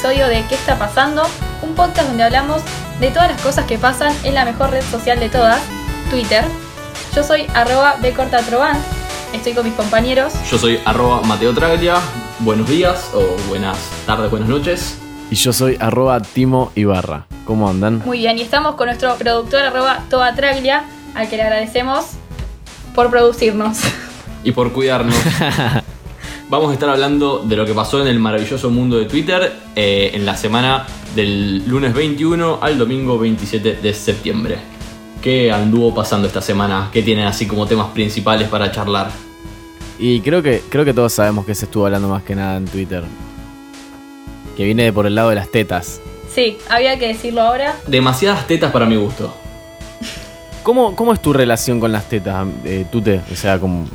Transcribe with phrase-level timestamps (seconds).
[0.00, 1.22] Episodio de ¿Qué está pasando?
[1.60, 2.62] Un podcast donde hablamos
[3.00, 5.60] de todas las cosas que pasan en la mejor red social de todas,
[6.08, 6.42] Twitter.
[7.14, 8.78] Yo soy arroba bcortatrovan,
[9.34, 10.32] estoy con mis compañeros.
[10.50, 11.96] Yo soy arroba Mateo Traglia.
[12.38, 13.76] Buenos días o buenas
[14.06, 14.96] tardes, buenas noches.
[15.30, 17.26] Y yo soy arroba Timo Ibarra.
[17.44, 18.00] ¿Cómo andan?
[18.06, 22.06] Muy bien, y estamos con nuestro productor arroba toatraglia, al que le agradecemos
[22.94, 23.80] por producirnos.
[24.44, 25.14] Y por cuidarnos.
[26.50, 30.10] Vamos a estar hablando de lo que pasó en el maravilloso mundo de Twitter eh,
[30.14, 30.84] en la semana
[31.14, 34.58] del lunes 21 al domingo 27 de septiembre.
[35.22, 36.90] ¿Qué anduvo pasando esta semana?
[36.92, 39.12] ¿Qué tienen así como temas principales para charlar?
[39.96, 42.64] Y creo que, creo que todos sabemos que se estuvo hablando más que nada en
[42.64, 43.04] Twitter.
[44.56, 46.00] Que viene de por el lado de las tetas.
[46.34, 47.76] Sí, había que decirlo ahora.
[47.86, 49.32] Demasiadas tetas para mi gusto.
[50.64, 53.20] ¿Cómo, cómo es tu relación con las tetas, eh, Tute?
[53.32, 53.86] O sea, como.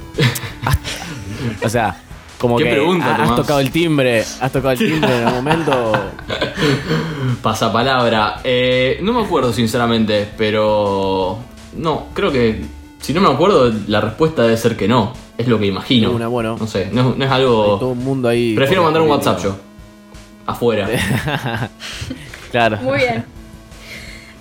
[1.62, 2.05] o sea,
[2.40, 3.36] como ¿Qué que pregunta, ha- has Tomás?
[3.36, 4.22] tocado el timbre.
[4.22, 5.94] ¿Has tocado el timbre en algún momento?
[7.42, 8.40] Pasapalabra.
[8.44, 11.40] Eh, no me acuerdo sinceramente, pero...
[11.76, 12.64] No, creo que...
[13.00, 15.14] Si no me acuerdo, la respuesta debe ser que no.
[15.38, 16.12] Es lo que imagino.
[16.12, 16.58] Una, bueno.
[16.60, 17.78] No sé, no, es- no es Hay algo...
[17.80, 18.56] todo un mundo ahí.
[18.56, 19.56] Prefiero mandar un WhatsApp yo.
[20.46, 20.88] Afuera.
[22.52, 22.78] Claro.
[22.78, 23.26] Muy bien.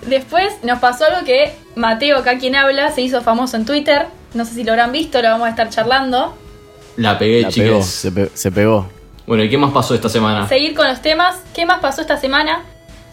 [0.07, 4.05] Después nos pasó algo que Mateo, acá quien habla, se hizo famoso en Twitter.
[4.33, 6.33] No sé si lo habrán visto, lo vamos a estar charlando.
[6.97, 8.87] La pegué, La pegó, se, pe- se pegó.
[9.27, 10.47] Bueno, ¿y qué más pasó esta semana?
[10.47, 11.41] Seguir con los temas.
[11.53, 12.63] ¿Qué más pasó esta semana?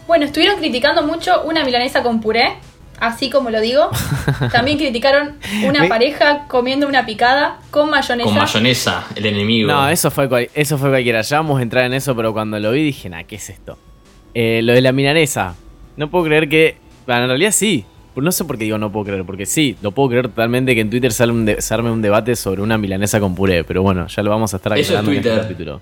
[0.07, 2.55] Bueno, estuvieron criticando mucho una milanesa con puré,
[2.99, 3.89] así como lo digo.
[4.51, 8.29] También criticaron una Me- pareja comiendo una picada con mayonesa.
[8.29, 9.71] Con mayonesa, el enemigo.
[9.71, 11.21] No, eso fue, cual- eso fue cualquiera.
[11.21, 13.77] Ya vamos a entrar en eso, pero cuando lo vi dije, nah, ¿qué es esto?
[14.33, 15.55] Eh, lo de la milanesa.
[15.97, 16.77] No puedo creer que.
[17.05, 17.85] Bueno, en realidad sí.
[18.15, 20.81] No sé por qué digo no puedo creer, porque sí, lo puedo creer totalmente que
[20.81, 23.81] en Twitter sale un de- se arme un debate sobre una milanesa con puré, pero
[23.81, 25.43] bueno, ya lo vamos a estar Eso es aclarando en este Twitter.
[25.43, 25.81] capítulo.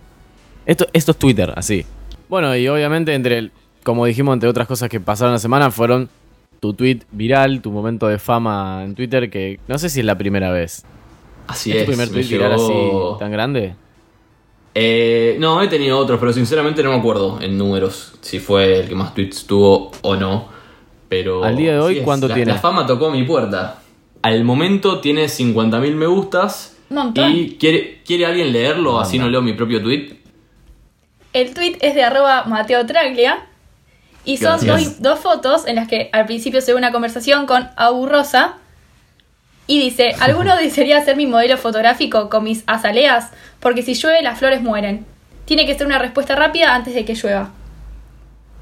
[0.65, 1.85] Esto, esto es Twitter, así.
[2.29, 3.51] Bueno, y obviamente entre, el-
[3.83, 6.07] como dijimos, entre otras cosas que pasaron la semana, fueron
[6.59, 10.17] tu tweet viral, tu momento de fama en Twitter, que no sé si es la
[10.17, 10.83] primera vez.
[11.47, 11.83] Así ¿Es es.
[11.85, 13.73] tu primer me tweet viral llegó- así tan grande?
[14.73, 18.87] Eh, no, he tenido otros, pero sinceramente no me acuerdo en números si fue el
[18.87, 20.60] que más tweets tuvo o no.
[21.11, 21.43] Pero.
[21.43, 22.53] Al día de hoy, ¿cuánto la, tiene?
[22.53, 23.79] La fama tocó mi puerta.
[24.21, 26.77] Al momento tiene 50.000 me gustas.
[26.89, 27.29] Montón.
[27.33, 30.21] Y quiere, quiere alguien leerlo, así no leo mi propio tweet.
[31.33, 33.45] El tweet es de arroba Mateo Traglia.
[34.23, 37.69] Y son dos, dos fotos en las que al principio se ve una conversación con
[37.75, 38.55] Abu Rosa.
[39.67, 43.31] Y dice, ¿alguno desearía ser mi modelo fotográfico con mis azaleas?
[43.59, 45.05] Porque si llueve las flores mueren.
[45.43, 47.51] Tiene que ser una respuesta rápida antes de que llueva.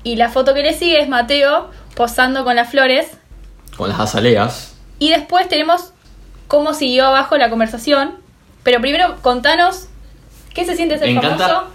[0.03, 3.07] Y la foto que le sigue es Mateo posando con las flores.
[3.75, 4.73] Con las azaleas.
[4.99, 5.91] Y después tenemos
[6.47, 8.11] cómo siguió abajo la conversación.
[8.63, 9.87] Pero primero contanos
[10.53, 11.47] qué se siente ser Me encanta.
[11.49, 11.67] famoso.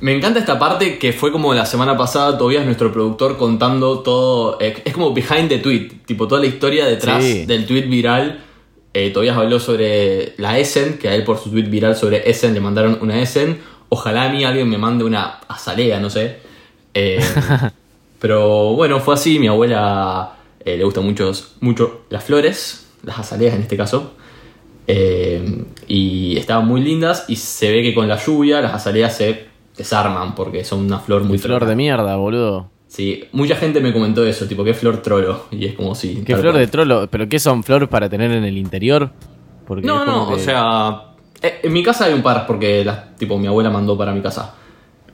[0.00, 4.58] Me encanta esta parte que fue como la semana pasada, Tobias, nuestro productor, contando todo.
[4.60, 7.46] eh, es como behind the tweet, tipo toda la historia detrás Sí.
[7.46, 8.40] del tweet viral.
[8.94, 12.52] Eh, Tobias habló sobre la Essen, que a él por su tweet viral sobre Essen
[12.52, 13.60] le mandaron una Essen.
[13.90, 16.40] Ojalá a mí alguien me mande una azalea, no sé.
[16.94, 17.20] Eh,
[18.18, 19.38] pero bueno, fue así.
[19.38, 20.34] Mi abuela
[20.64, 21.30] eh, le gustan mucho,
[21.60, 24.12] mucho las flores, las azaleas en este caso.
[24.86, 29.46] Eh, y estaban muy lindas y se ve que con la lluvia las azaleas se
[29.76, 32.70] desarman porque son una flor muy Flor de mierda, boludo.
[32.86, 35.44] Sí, mucha gente me comentó eso, tipo, qué flor trolo.
[35.50, 36.22] Y es como si.
[36.24, 36.60] ¿Qué flor cual.
[36.64, 37.06] de trolo?
[37.10, 39.10] ¿Pero qué son flores para tener en el interior?
[39.66, 41.02] Porque No, no, o sea.
[41.42, 44.22] eh, En mi casa hay un par porque las, tipo, mi abuela mandó para mi
[44.22, 44.54] casa.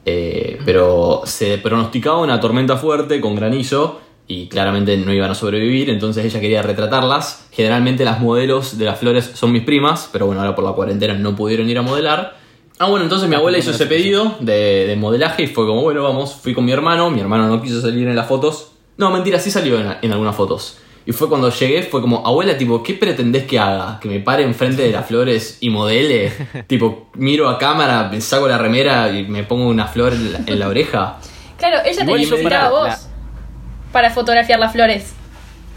[0.07, 5.91] Eh, pero se pronosticaba una tormenta fuerte con granizo y claramente no iban a sobrevivir,
[5.91, 7.47] entonces ella quería retratarlas.
[7.53, 11.15] Generalmente las modelos de las flores son mis primas, pero bueno, ahora por la cuarentena
[11.15, 12.37] no pudieron ir a modelar.
[12.79, 16.03] Ah, bueno, entonces mi abuela hizo ese pedido de, de modelaje y fue como, bueno,
[16.03, 18.73] vamos, fui con mi hermano, mi hermano no quiso salir en las fotos.
[18.97, 20.79] No, mentira, sí salió en, en algunas fotos.
[21.07, 23.99] Y fue cuando llegué, fue como, abuela, tipo, ¿qué pretendés que haga?
[24.01, 26.33] ¿Que me pare enfrente de las flores y modele?
[26.67, 30.41] tipo, miro a cámara, me saco la remera y me pongo una flor en la,
[30.47, 31.19] en la oreja.
[31.59, 32.99] Claro, ella te necesitaba a para- vos la-
[33.93, 35.13] para fotografiar las flores.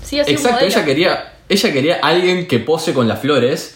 [0.02, 3.74] Sí o sí, un Exacto, ella quería, ella quería alguien que pose con las flores.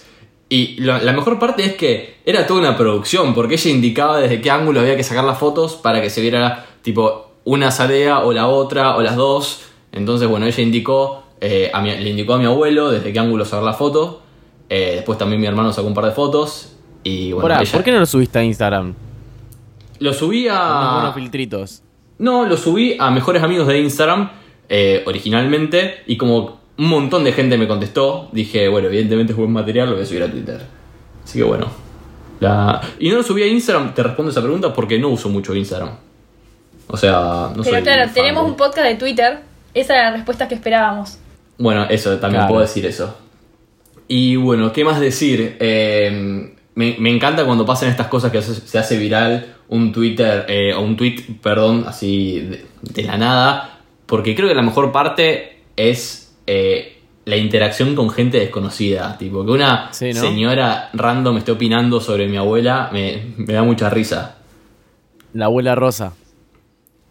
[0.47, 4.39] Y lo- la mejor parte es que era toda una producción, porque ella indicaba desde
[4.41, 8.31] qué ángulo había que sacar las fotos para que se viera, tipo, una azalea o
[8.33, 9.63] la otra o las dos.
[9.91, 13.43] Entonces, bueno, ella indicó, eh, a mi- le indicó a mi abuelo desde qué ángulo
[13.43, 14.21] sacar la foto.
[14.69, 16.73] Eh, después también mi hermano sacó un par de fotos.
[17.03, 18.93] Y bueno, ella- ¿por qué no lo subiste a Instagram?
[19.99, 20.93] lo subí Unos a.
[20.95, 21.83] buenos filtritos.
[22.17, 24.31] No, lo subí a mejores amigos de Instagram
[24.69, 29.51] eh, originalmente y como un montón de gente me contestó, dije, bueno, evidentemente es buen
[29.51, 30.61] material, lo voy a subir a Twitter.
[31.23, 31.67] Así que bueno.
[32.39, 32.81] La...
[32.99, 35.91] Y no lo subí a Instagram, te respondo esa pregunta porque no uso mucho Instagram.
[36.87, 39.39] O sea, no soy Pero claro, fan tenemos de- un podcast de Twitter.
[39.75, 41.19] Esa era la respuesta que esperábamos.
[41.57, 42.49] Bueno, eso, también Claro.
[42.53, 43.17] puedo decir eso.
[44.07, 45.57] Y bueno, ¿qué más decir?
[45.59, 50.73] Eh, me, me encanta cuando pasan estas cosas que se, hace viral un Twitter, eh,
[50.73, 55.61] o un tweet, perdón, así de, de la nada, porque creo que la mejor parte
[55.77, 59.17] es eh, la interacción con gente desconocida.
[59.17, 60.19] Tipo, que una Sí, ¿no?
[60.19, 64.37] señora random esté opinando sobre mi abuela me, me da mucha risa.
[65.33, 66.13] La abuela Rosa.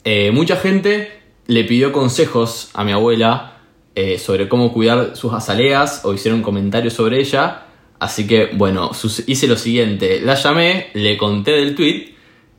[0.04, 3.54] Eh, mucha gente le pidió consejos a mi abuela
[3.94, 7.62] eh, sobre cómo cuidar sus azaleas o hicieron comentarios sobre ella.
[7.98, 10.20] Así que, bueno, sus- hice lo siguiente.
[10.22, 12.14] La llamé, le conté del tweet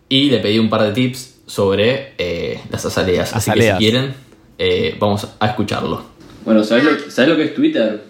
[0.10, 3.34] y le pedí un par de tips sobre eh, las azaleas.
[3.36, 4.14] Así que si quieren,
[4.58, 6.04] eh, vamos a escucharlo.
[6.46, 8.04] Bueno, ¿sabes lo, ¿sabes lo que es Twitter?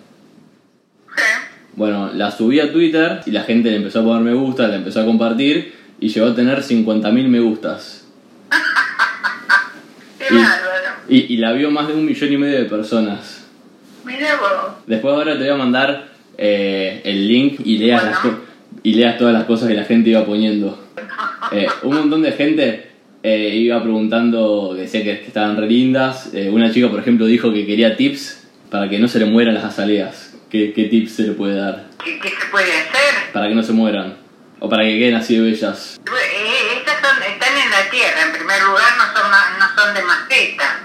[1.74, 4.76] Bueno, la subí a Twitter y la gente le empezó a poner me gusta, le
[4.76, 8.04] empezó a compartir y llegó a tener 50.000 me gustas.
[10.20, 10.61] Qué Y- bárbaro.
[11.12, 13.46] Y, y la vio más de un millón y medio de personas.
[14.06, 14.74] Mira vos.
[14.88, 18.40] Después ahora te voy a mandar eh, el link y leas, las Bueno.
[18.82, 20.78] y leas todas las cosas que la gente iba poniendo.
[21.52, 22.92] Eh, un montón de gente
[23.24, 26.30] eh, iba preguntando, que decía que, que estaban re lindas.
[26.34, 29.56] Eh, una chica, por ejemplo, dijo que quería tips para que no se le mueran
[29.56, 30.34] las azaleas.
[30.50, 31.88] ¿Qué, qué tips se le puede dar?
[32.06, 33.34] ¿Qué, qué se puede hacer?
[33.34, 34.16] Para que no se mueran.
[34.60, 36.00] O para que queden así de bellas.
[36.06, 40.04] Eh, estas son, están en la tierra, en primer lugar no son, no son de
[40.04, 40.80] maceta.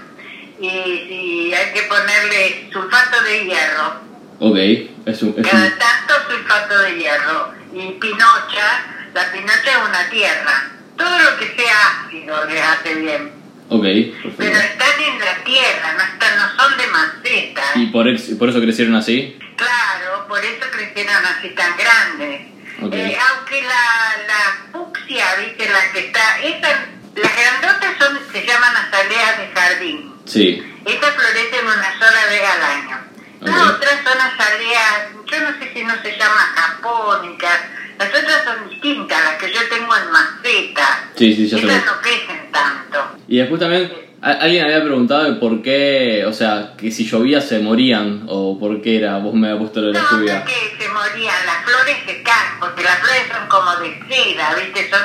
[0.59, 4.07] Y hay que ponerle sulfato de hierro,
[4.39, 4.57] Ok,
[5.05, 5.33] es un...
[5.37, 7.53] es cada un- tanto sulfato de hierro.
[7.73, 10.69] Y pinocha, la pinocha es una tierra.
[10.95, 13.31] Todo lo que sea ácido les hace bien.
[13.69, 14.57] ok, Pero perfecto.
[14.59, 17.61] están en la tierra, no, están, no son de maceta.
[17.75, 19.37] ¿Y por, ex- por eso crecieron así?
[19.57, 22.41] Claro, por eso crecieron así tan grandes.
[22.81, 22.93] Ok.
[22.93, 28.75] Eh, aunque la, la fucsia, viste, la que está, esa, las grandotas son, se llaman
[28.75, 30.13] azaleas de jardín.
[30.27, 30.63] Sí.
[30.85, 32.97] Estas florecen una sola vez al año.
[33.41, 33.75] Las Ok.
[33.75, 37.59] otras son azaleas, yo no sé si no se llaman japónicas,
[37.99, 41.03] las otras son distintas, las que yo tengo en maceta.
[41.15, 41.57] Sí, sí, ya.
[41.57, 43.15] Esas no crecen tanto.
[43.27, 43.91] Y después también
[44.21, 48.81] alguien había preguntado de por qué, o sea, que si llovía se morían o por
[48.81, 50.37] qué era, vos me habías puesto lo de la No, no lluvia.
[50.39, 54.55] es que se morían, las flores se caen, porque las flores son como de seda,
[54.55, 54.89] ¿viste?
[54.89, 55.01] Son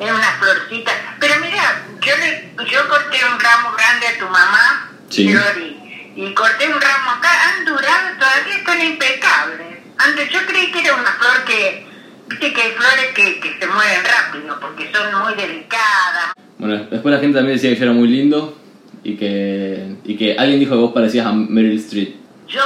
[0.00, 0.94] es unas florcitas.
[1.20, 5.28] Pero mira, yo le, yo corté un ramo grande a tu mamá, Sí.
[5.32, 9.78] Flori, y corté un ramo acá, han durado, todavía están impecables.
[9.98, 11.86] Antes yo creí que era una flor que,
[12.28, 16.32] viste que hay flores que, que se mueren rápido, porque son muy delicadas.
[16.58, 18.58] Bueno, después la gente también decía que yo era muy lindo
[19.04, 22.16] y que, y que alguien dijo que vos parecías a Meryl Streep.
[22.48, 22.62] Yo,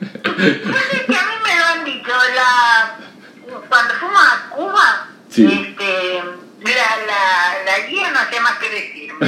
[0.22, 2.96] que a mí me lo han dicho, la,
[3.68, 5.44] cuando fuimos a Cuba, Sí.
[5.46, 6.22] este,
[6.62, 6.70] la,
[7.06, 9.26] la, la guía no hacía más que decirme.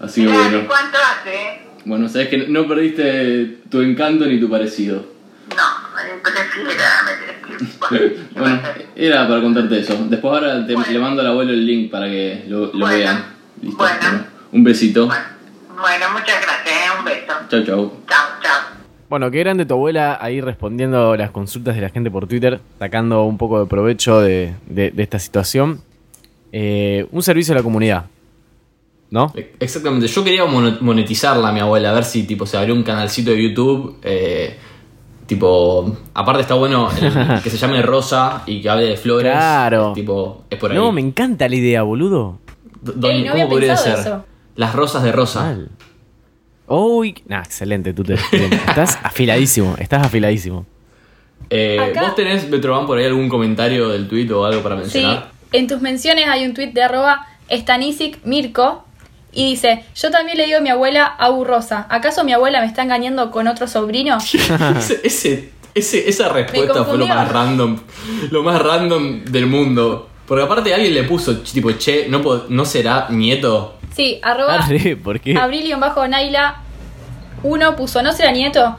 [0.00, 0.66] Así que bueno.
[0.66, 1.60] ¿Cuánto hace?
[1.84, 5.04] Bueno, sabes que no perdiste tu encanto ni tu parecido.
[5.50, 8.24] No, prefiero, me prefiero.
[8.34, 8.60] Bueno,
[8.96, 9.96] era para contarte eso.
[10.08, 10.90] Después ahora te, Bueno.
[10.90, 12.88] le mando al abuelo el link para que lo, lo Bueno.
[12.88, 13.24] vean.
[13.62, 13.76] Listo.
[13.76, 14.24] Bueno.
[14.52, 15.06] Un besito.
[15.06, 16.98] Bueno, muchas gracias, ¿eh?
[16.98, 17.32] un beso.
[17.50, 18.02] Chau, chau.
[18.08, 18.83] Chao, chao.
[19.10, 23.24] Bueno, qué grande tu abuela ahí respondiendo las consultas de la gente por Twitter, sacando
[23.24, 25.80] un poco de provecho de, de- de esta situación.
[26.52, 28.06] Eh, un servicio a la comunidad,
[29.10, 29.32] ¿no?
[29.60, 33.30] Exactamente, yo quería monetizarla a mi abuela, a ver si tipo se abrió un canalcito
[33.30, 33.98] de YouTube.
[34.02, 34.56] eh,
[35.26, 39.32] tipo, aparte está bueno el- que se llame Rosa y que hable de flores.
[39.32, 39.92] Claro.
[39.94, 40.76] Tipo, es por ahí.
[40.76, 42.38] No, me encanta la idea, boludo.
[42.86, 43.98] Ey, no ¿Cómo había podría ser?
[43.98, 44.24] eso.
[44.56, 45.40] Las rosas de Rosa.
[45.42, 45.68] Mal.
[46.66, 50.64] Uy, nah, excelente, tú te Estás afiladísimo, estás afiladísimo.
[51.50, 54.80] Eh, Acá- ¿Vos tenés, Betroban, por ahí algún comentario del tweet o algo para Sí,
[54.82, 55.30] mencionar?
[55.52, 58.84] en tus menciones hay un tuit de arroba Stanisic Mirko
[59.32, 62.66] y dice, yo también le digo a mi abuela Abu Rosa, ¿acaso mi abuela me
[62.66, 64.16] está engañando con otro sobrino?
[64.78, 67.78] ese, ese- ese- esa respuesta fue lo más random.
[68.30, 70.08] Lo más random del mundo.
[70.26, 73.74] Porque aparte alguien le puso, tipo, che, ¿no, ¿no será nieto?
[73.94, 75.36] Sí, arroba Arre, ¿por qué?
[75.36, 76.56] Abril-Naila
[77.42, 78.76] 1 puso, ¿no será nieto?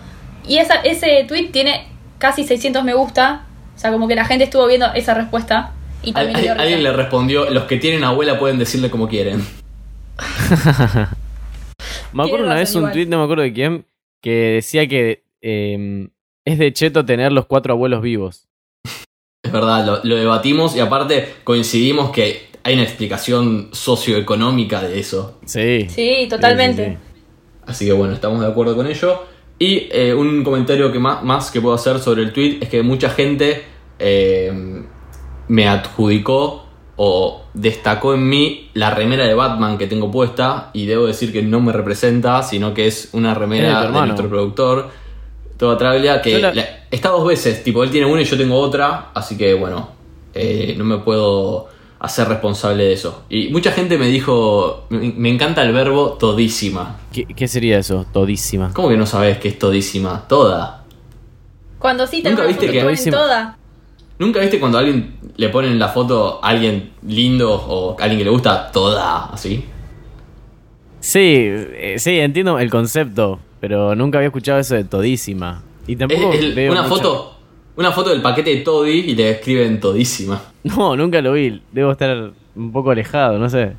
[0.47, 3.45] Y esa, ese tweet tiene casi 600 me gusta,
[3.75, 5.71] o sea, como que la gente estuvo viendo esa respuesta
[6.03, 9.43] y también al- alguien le respondió, los que tienen abuela pueden decirle como quieren.
[12.13, 12.93] Me acuerdo una vez un igual.
[12.93, 13.85] tweet, no me acuerdo de quién,
[14.21, 16.07] que decía que eh,
[16.45, 18.47] es de cheto tener los cuatro abuelos vivos.
[19.43, 25.37] Es verdad, lo, lo debatimos y aparte coincidimos que hay una explicación socioeconómica de eso.
[25.45, 25.85] Sí.
[25.87, 26.83] Sí, totalmente.
[26.85, 27.21] Sí, sí,
[27.67, 29.21] Así que bueno, estamos de acuerdo con ello.
[29.59, 32.81] Y eh, un comentario que más, más que puedo hacer sobre el tweet es que
[32.81, 33.63] mucha gente
[33.99, 34.51] eh,
[35.47, 41.05] me adjudicó o destacó en mí la remera de Batman que tengo puesta y debo
[41.05, 44.89] decir que no me representa, sino que es una remera de, nuestro productor,
[45.57, 48.35] Toda Traglia, que Yo la- la- está dos veces, tipo él tiene una y yo
[48.37, 49.89] tengo otra, así que bueno,
[50.33, 51.74] eh, no me puedo
[52.05, 53.23] hacer responsable de eso.
[53.29, 56.97] Y mucha gente me dijo, me, me encanta el verbo todísima.
[57.11, 58.05] ¿Qué, qué sería eso?
[58.13, 58.71] Todísima.
[58.73, 60.25] ¿Cómo que no sabes qué es todísima?
[60.27, 60.83] Toda.
[61.79, 63.17] Cuando sí te ¿Nunca viste foto que- ponen Todísima.
[63.17, 63.57] toda.
[64.17, 68.19] ¿Nunca viste cuando a alguien le ponen la foto a alguien lindo o a alguien
[68.19, 69.65] que le gusta toda así?
[70.99, 75.63] Sí, eh, sí, entiendo el concepto, pero nunca había escuchado eso de todísima.
[75.87, 77.34] Y Es, tampoco es veo una mucho- foto,
[77.77, 80.41] una foto del paquete de Toddy y le escriben todísima.
[80.63, 81.61] No, nunca lo vi.
[81.71, 83.73] Debo estar un poco alejado, no sé.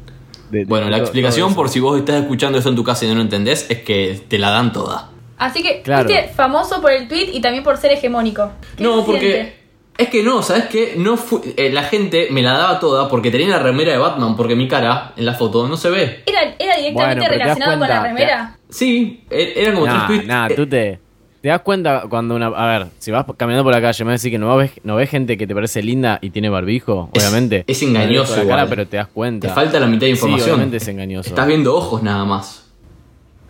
[0.51, 3.09] de- de Bueno, la explicación, por si vos estás escuchando eso en tu casa y
[3.09, 5.11] no lo entendés, es que te la dan toda.
[5.39, 6.09] Así que Claro.
[6.09, 8.53] fuiste famoso por el tweet y también por ser hegemónico.
[8.77, 9.21] ¿Qué No, se porque.
[9.33, 9.57] siente?
[9.99, 10.95] Es que no, ¿sabes qué?
[10.99, 14.37] No fu- eh, la gente me la daba toda porque tenía la remera de Batman,
[14.37, 16.23] porque mi cara en la foto no se ve.
[16.27, 18.57] ¿Era, era directamente Bueno, relacionado con la remera?
[18.69, 20.27] Sí, e- eran como tres tweets.
[20.27, 21.01] nah, Eh, tú te,
[21.47, 22.47] te das cuenta cuando una.
[22.49, 24.73] A ver, si vas caminando por la calle, me vas a decir que no ves,
[24.83, 27.63] no ves gente que te parece linda y tiene barbijo, Es- obviamente.
[27.69, 29.47] es engañoso la cara, pero te das cuenta.
[29.47, 30.51] Te falta la mitad de Sí, información.
[30.51, 31.29] obviamente es engañoso.
[31.29, 32.65] Estás viendo ojos nada más.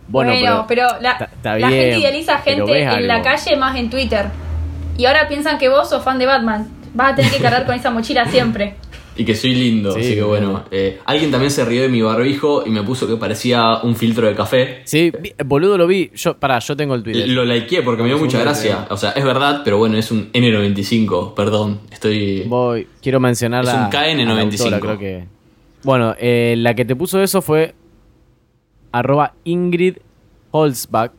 [0.08, 0.86] Bueno, pero.
[1.00, 4.26] la, está- está la bien, gente idealiza pero gente en la calle más en Twitter.
[4.98, 6.68] Y ahora piensan que vos sos fan de Batman.
[6.92, 8.74] Vas a tener que cargar con esa mochila siempre.
[9.18, 10.64] Y que soy lindo, Sí, así que bueno.
[10.70, 14.26] eh, alguien también se rió de mi barbijo y me puso que parecía un filtro
[14.26, 14.82] de café.
[14.84, 16.10] Sí, vi- boludo lo vi.
[16.14, 17.26] Yo, pará, yo tengo el Twitter.
[17.28, 18.86] Lo likeé porque me dio mucha gracia.
[18.90, 21.80] O sea, es verdad, pero bueno, es un N95, perdón.
[21.90, 22.42] Estoy.
[22.46, 24.20] Voy, quiero mencionar Es la, un KN95.
[24.20, 25.24] a la autora, creo que.
[25.82, 27.74] Bueno, eh, la que te puso eso fue
[28.92, 29.96] arroba Ingrid
[30.50, 31.12] Holzbach.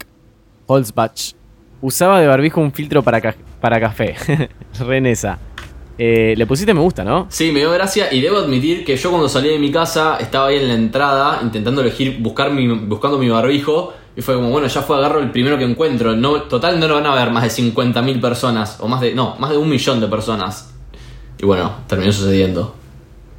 [0.68, 1.34] Holzbach.
[1.82, 4.16] Usaba de barbijo un filtro para, ca- para café.
[4.80, 5.40] Renesa.
[5.98, 7.26] Eh, le pusiste me gusta, ¿no?
[7.30, 10.48] Sí, me dio gracia y debo admitir que yo cuando salí de mi casa estaba
[10.48, 14.68] ahí en la entrada intentando elegir, buscar mi, buscando mi barbijo y fue como, bueno,
[14.68, 16.16] ya fue, agarro el primero que encuentro.
[16.44, 19.52] Total no lo van a ver más de 50.000 personas o más de, no, más
[19.52, 20.74] de un millón de personas.
[21.38, 22.76] Y bueno, terminó sucediendo.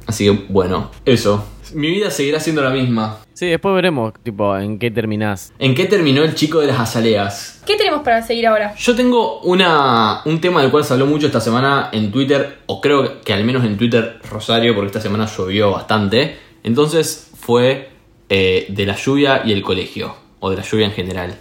[0.05, 1.43] Así que bueno, eso.
[1.73, 3.19] Mi vida seguirá siendo la misma.
[3.33, 5.53] Sí, después veremos, tipo, en qué terminás.
[5.59, 7.61] ¿En qué terminó el chico de las azaleas?
[7.65, 8.75] ¿Qué tenemos para seguir ahora?
[8.75, 12.81] Yo tengo una, un tema del cual se habló mucho esta semana en Twitter, o
[12.81, 16.37] creo que al menos en Twitter Rosario, porque esta semana llovió bastante.
[16.63, 17.89] Entonces fue
[18.29, 21.35] eh, de la lluvia y el colegio, o de la lluvia en general.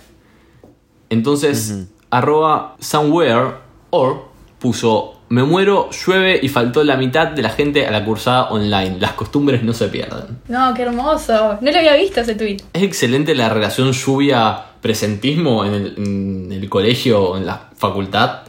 [1.10, 3.54] Entonces, arroba somewhere,
[3.90, 8.48] or puso, me muero, llueve y faltó la mitad de la gente a la cursada
[8.50, 8.96] online.
[8.98, 10.38] Las costumbres no se pierden.
[10.48, 11.58] No, qué hermoso.
[11.60, 12.58] No lo había visto ese tweet.
[12.72, 18.40] Es excelente la relación lluvia-presentismo en el, en el colegio o en la facultad.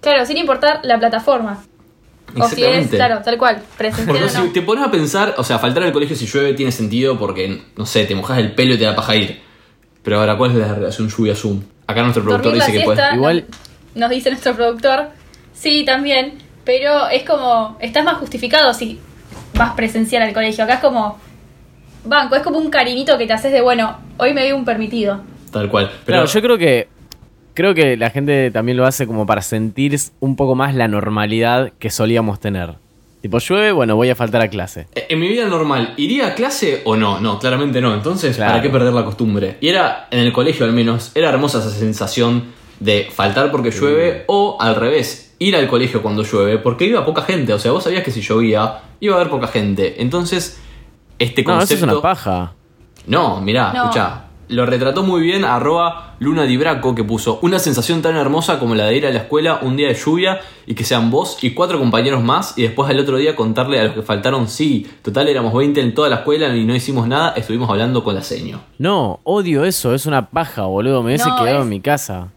[0.00, 1.62] Claro, sin importar la plataforma.
[2.36, 2.96] O si es, Exactamente.
[2.96, 4.52] claro, tal cual, Porque o si no.
[4.52, 7.86] te pones a pensar, o sea, faltar al colegio si llueve tiene sentido porque, no
[7.86, 9.40] sé, te mojas el pelo y te da paja ir.
[10.04, 11.60] Pero ahora, ¿cuál es la relación lluvia-zoom?
[11.88, 12.98] Acá nuestro productor Dormir dice que puede.
[12.98, 13.44] siesta, Igual-
[13.96, 15.08] nos dice nuestro productor.
[15.60, 16.38] Sí, también.
[16.64, 18.98] Pero es como, estás más justificado si
[19.54, 20.64] vas presencial al colegio.
[20.64, 21.18] Acá es como,
[22.04, 25.20] banco, es como un cariñito que te haces de, bueno, hoy me doy un permitido.
[25.52, 25.90] Tal cual.
[26.06, 26.88] Pero Claro, yo creo que.
[27.52, 31.72] Creo que la gente también lo hace como para sentir un poco más la normalidad
[31.78, 32.74] que solíamos tener.
[33.20, 34.86] Tipo, llueve, bueno, voy a faltar a clase.
[34.94, 37.20] eh, en mi vida normal, ¿iría a clase o no?
[37.20, 37.92] No, claramente no.
[37.92, 38.52] Entonces, Claro.
[38.52, 39.58] ¿para qué perder la costumbre?
[39.60, 42.44] Y era, en el colegio al menos, era hermosa esa sensación
[42.78, 47.22] de faltar porque llueve o al revés, ir al colegio cuando llueve porque iba poca
[47.22, 47.52] gente.
[47.52, 50.00] O sea, vos sabías que si llovía iba a haber poca gente.
[50.00, 50.60] Entonces,
[51.18, 51.86] este No, eso concepto...
[51.86, 52.52] es una paja.
[53.06, 53.82] No, mirá, No.
[53.84, 54.24] escuchá.
[54.48, 58.74] Lo retrató muy bien arroba Luna Di Braco que puso una sensación tan hermosa como
[58.74, 61.52] la de ir a la escuela un día de lluvia y que sean vos y
[61.52, 65.28] cuatro compañeros más y después al otro día contarle a los que faltaron sí, total
[65.28, 68.60] éramos 20 en toda la escuela y no hicimos nada, estuvimos hablando con la seño.
[68.78, 71.00] No, odio eso, es una paja, boludo.
[71.04, 72.28] Me hubiese No, quedado es- en mi casa.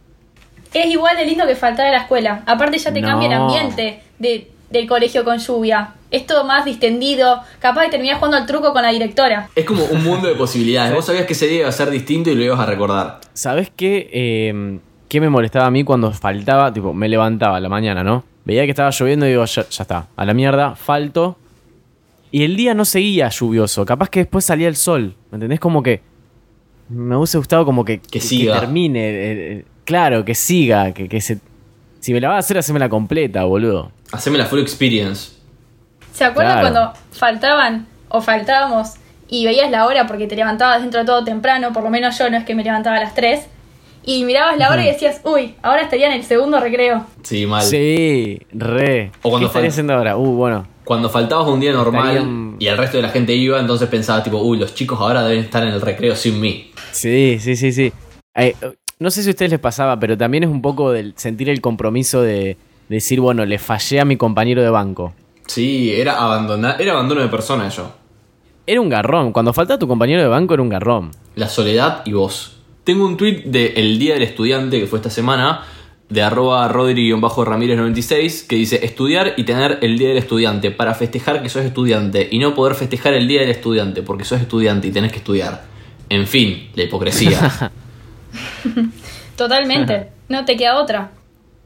[0.74, 2.44] Es igual de lindo que faltar a la escuela.
[2.46, 3.08] Aparte ya te No.
[3.08, 5.94] cambia el ambiente de, del colegio con lluvia.
[6.12, 7.42] Es todo más distendido.
[7.60, 9.50] Capaz de terminar jugando al truco con la directora.
[9.56, 10.94] Es como un mundo de posibilidades.
[10.94, 13.20] Vos sabías que ese día iba a ser distinto y lo ibas a recordar.
[13.34, 14.10] ¿Sabes qué?
[14.13, 16.74] Eh, ¿Qué me molestaba a mí cuando faltaba?
[16.74, 18.24] Tipo, me levantaba a la mañana, ¿no?
[18.46, 21.38] Veía que estaba lloviendo y digo, ya, ya está, a la mierda, falto.
[22.32, 23.86] Y el día no seguía lluvioso.
[23.86, 25.15] Capaz que después salía el sol.
[25.32, 25.60] ¿Me entendés?
[25.60, 26.01] Como que.
[26.89, 28.60] Me hubiese gustado como que, Que siga.
[28.60, 29.00] termine.
[29.10, 29.13] eh,
[29.60, 30.93] eh, claro, que siga.
[30.93, 31.39] Que, que se.
[31.99, 33.91] Si me la vas a hacer, haceme la completa, boludo.
[34.11, 35.31] Haceme la full experience.
[36.13, 36.73] ¿Se acuerdan Claro.
[36.73, 38.93] cuando faltaban o faltábamos
[39.29, 41.71] y veías la hora porque te levantabas dentro de todo temprano?
[41.73, 43.47] Por lo menos yo no es que me levantaba a las 3.
[44.05, 47.05] Y mirabas la hora y decías, uy, ahora estaría en el segundo recreo.
[47.23, 47.63] Sí, mal.
[47.63, 49.11] Sí, re.
[49.21, 50.17] O cuando ¿Qué estaría fal- ahora?
[50.17, 50.67] Uh, bueno.
[50.83, 54.21] Cuando faltabas un día normal Estarían- y el resto de la gente iba, entonces pensaba
[54.21, 56.69] tipo, uy, los chicos ahora deben estar en el recreo sin mí.
[56.91, 57.93] Sí, sí, sí, sí.
[58.35, 58.53] Eh,
[59.00, 61.62] no sé si a ustedes les pasaba, pero también es un poco del sentir el
[61.62, 62.57] compromiso de,
[62.89, 65.13] de decir, bueno, le fallé a mi compañero de banco.
[65.47, 67.91] Sí, era abandonar, era abandono de persona yo.
[68.65, 69.33] Era un garrón.
[69.33, 71.12] Cuando faltaba tu compañero de banco era un garrón.
[71.35, 72.57] La soledad y vos.
[72.83, 75.63] Tengo un tweet de El Día del Estudiante que fue esta semana,
[76.09, 81.50] de arroba rodri-ramírez96, que dice estudiar y tener el Día del Estudiante para festejar que
[81.50, 85.12] sos estudiante y no poder festejar el Día del Estudiante porque sos estudiante y tenés
[85.12, 85.65] que estudiar.
[86.09, 87.71] En fin, la hipocresía.
[89.36, 90.10] Totalmente.
[90.29, 91.12] no te queda otra.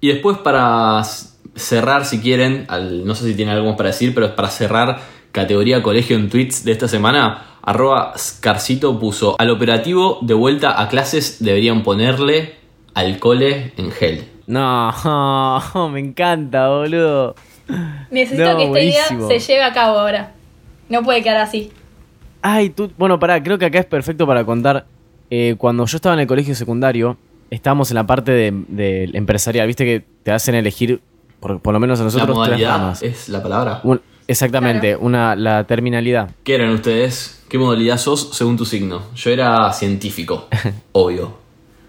[0.01, 1.01] y después para
[1.56, 5.00] cerrar, si quieren, al- no sé si tienen algo más para decir, pero para cerrar
[5.32, 10.88] categoría colegio en tweets de esta semana, arroba Scarcito puso al operativo de vuelta a
[10.88, 12.56] clases deberían ponerle
[12.94, 14.27] alcohol en gel.
[14.48, 14.92] No,
[15.92, 17.36] me encanta, boludo.
[18.12, 19.27] Necesito No, que esta buenísimo.
[19.27, 20.32] idea se lleve a cabo ahora.
[20.89, 21.72] No puede quedar así.
[22.42, 22.89] Ay, tú.
[22.98, 24.86] Bueno, pará, creo que acá es perfecto para contar.
[25.29, 27.17] Eh, cuando yo estaba en el colegio secundario,
[27.50, 29.67] estábamos en la parte de, de empresarial.
[29.67, 31.01] Viste que te hacen elegir,
[31.39, 33.03] por, por lo menos a La nosotros, tres modalidad ramas.
[33.03, 33.81] es la palabra.
[33.84, 36.29] Un- exactamente, una, la terminalidad.
[36.43, 37.43] ¿Qué eran ustedes?
[37.50, 39.01] ¿Qué modalidad sos según tu signo?
[39.15, 40.48] Yo era científico,
[40.91, 41.38] obvio.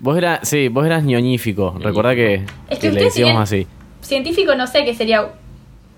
[0.00, 1.76] Vos eras, sí, vos eras ñoñífico.
[1.80, 3.66] Recordá que, Es que que le decíamos así.
[4.00, 5.28] Científico no sé qué sería.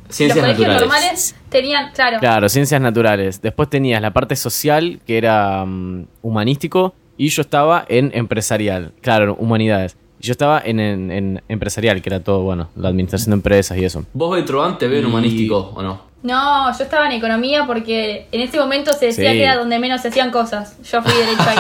[0.09, 0.81] Ciencias Los colegios naturales.
[0.89, 3.41] normales tenían, claro, Claro, ciencias naturales.
[3.43, 8.93] Después tenías la parte social, que era mm, humanístico, y yo estaba en empresarial.
[9.03, 9.95] Claro, humanidades.
[10.23, 13.77] Y yo estaba en, en- en empresarial, que era todo, bueno, la administración de empresas
[13.77, 14.05] y eso.
[14.15, 16.03] ¿Vos, Beltrán, te ven Y- humanístico o no?
[16.23, 19.37] No, yo estaba en economía porque en ese momento se decía Sí.
[19.39, 20.77] que era donde menos se hacían cosas.
[20.91, 21.59] Yo fui derecho ahí.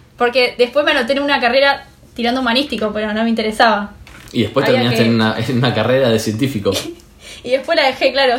[0.18, 3.92] porque después me anoté en una carrera tirando humanístico, pero no me interesaba.
[4.32, 6.72] Y después Había terminaste que- en, una, en una carrera de científico.
[7.44, 8.34] Y después la dejé, claro.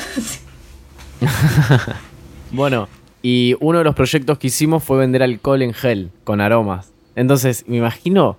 [2.52, 2.88] Bueno,
[3.22, 6.92] y uno de los proyectos que hicimos fue vender alcohol en gel, con aromas.
[7.16, 8.38] Entonces, me imagino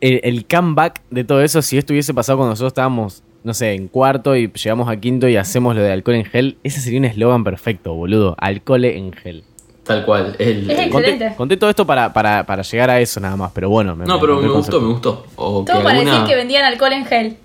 [0.00, 3.72] el, el comeback de todo eso si esto hubiese pasado cuando nosotros estábamos, no sé,
[3.74, 6.58] en cuarto y llegamos a quinto y hacemos lo de alcohol en gel.
[6.64, 8.34] Ese sería un eslogan perfecto, boludo.
[8.38, 9.44] Alcohol en gel.
[9.84, 10.36] Tal cual.
[10.38, 11.36] El, Es el- Conté, Excelente.
[11.36, 13.96] conté todo esto para, para, para llegar a eso nada más, pero bueno.
[13.96, 15.24] Me, No, pero me gustó, me gustó.
[15.36, 17.36] O que Todo para alguna- decir que vendían alcohol en gel.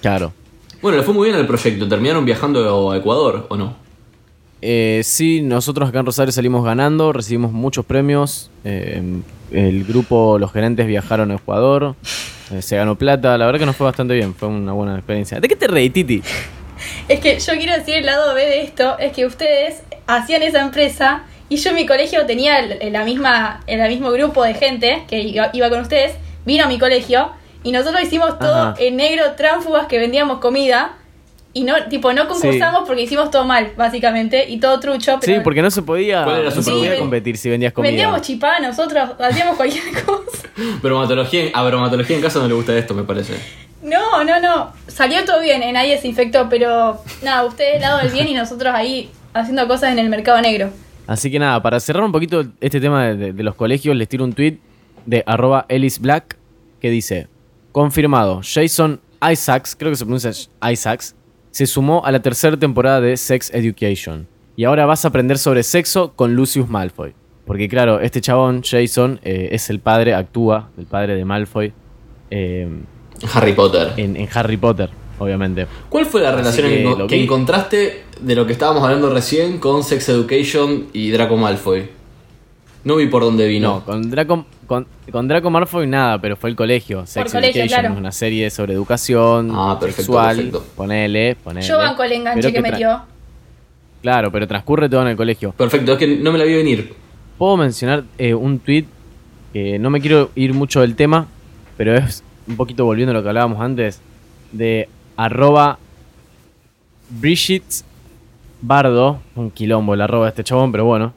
[0.00, 0.32] Claro.
[0.80, 1.88] Bueno, le fue muy bien el proyecto.
[1.88, 3.74] ¿Terminaron viajando a Ecuador o no?
[4.62, 8.50] Eh, sí, nosotros acá en Rosario salimos ganando, recibimos muchos premios.
[8.64, 9.02] eh,
[9.52, 11.96] el grupo, los gerentes viajaron a Ecuador,
[12.52, 13.36] eh, se ganó plata.
[13.36, 15.40] La verdad que nos fue bastante bien, fue una buena experiencia.
[15.40, 16.22] ¿De qué te reí, Titi?
[17.08, 20.60] Es que yo quiero decir el lado B de esto, es que ustedes hacían esa
[20.62, 25.02] empresa y yo en mi colegio tenía el, la misma, el mismo grupo de gente
[25.08, 26.12] que iba, iba con ustedes,
[26.46, 28.74] vino a mi colegio y nosotros hicimos todo Ajá.
[28.78, 30.96] en negro tránfugas que vendíamos comida
[31.52, 35.40] y no, tipo, no concursamos porque hicimos todo mal, básicamente, y todo trucho, pero Sí,
[35.42, 36.98] porque no se podía, ¿Cuál era su producto?
[36.98, 37.90] competir si vendías comida.
[37.90, 40.48] vendíamos chipá nosotros, hacíamos cualquier cosa.
[40.82, 43.34] Bromatología, a bromatología en casa no le gusta esto, me parece.
[43.82, 44.72] No, no, no.
[44.86, 48.72] Salió todo bien, eh, nadie se infectó, pero nada, ustedes lado del bien y nosotros
[48.74, 50.70] ahí haciendo cosas en el mercado negro.
[51.06, 54.08] Así que nada, para cerrar un poquito este tema de, de- de los colegios, les
[54.08, 54.58] tiro un tweet
[55.06, 56.36] de arroba Ellis Black
[56.80, 57.26] que dice,
[57.72, 60.30] confirmado, Jason Isaacs, creo que se pronuncia
[60.70, 61.14] Isaacs,
[61.50, 64.26] se sumó a la tercera temporada de Sex Education.
[64.56, 67.14] Y ahora vas a aprender sobre sexo con Lucius Malfoy.
[67.46, 71.72] Porque claro, este chabón, Jason, eh, es el padre, actúa, el padre de Malfoy
[72.30, 72.68] eh,
[73.34, 73.92] Harry Potter.
[73.96, 75.66] en, en Harry Potter, obviamente.
[75.88, 79.82] ¿Cuál fue la relación que lo que encontraste de lo que estábamos hablando recién con
[79.82, 81.88] Sex Education y Draco Malfoy?
[82.82, 83.74] No vi por dónde vino.
[83.74, 87.04] No, con Draco, con, con Draco Malfoy nada, pero fue el colegio.
[87.06, 87.94] Sex colegio, Education, claro.
[87.94, 90.36] es una serie sobre educación Ah, perfecto, sexual.
[90.36, 90.64] perfecto.
[90.76, 91.66] Ponele, ponele.
[91.66, 93.02] Yo banco el enganche que metió.
[94.00, 95.52] Claro, pero transcurre todo en el colegio.
[95.52, 96.94] Perfecto, es que no me la vi venir.
[97.36, 98.86] Puedo mencionar eh, un tweet
[99.52, 101.26] que no me quiero ir mucho del tema,
[101.76, 104.00] pero es un poquito volviendo a lo que hablábamos antes,
[104.52, 105.78] de arroba
[107.10, 107.84] Brigitte
[108.62, 111.12] Bardo, un quilombo el arroba de este chabón, pero bueno.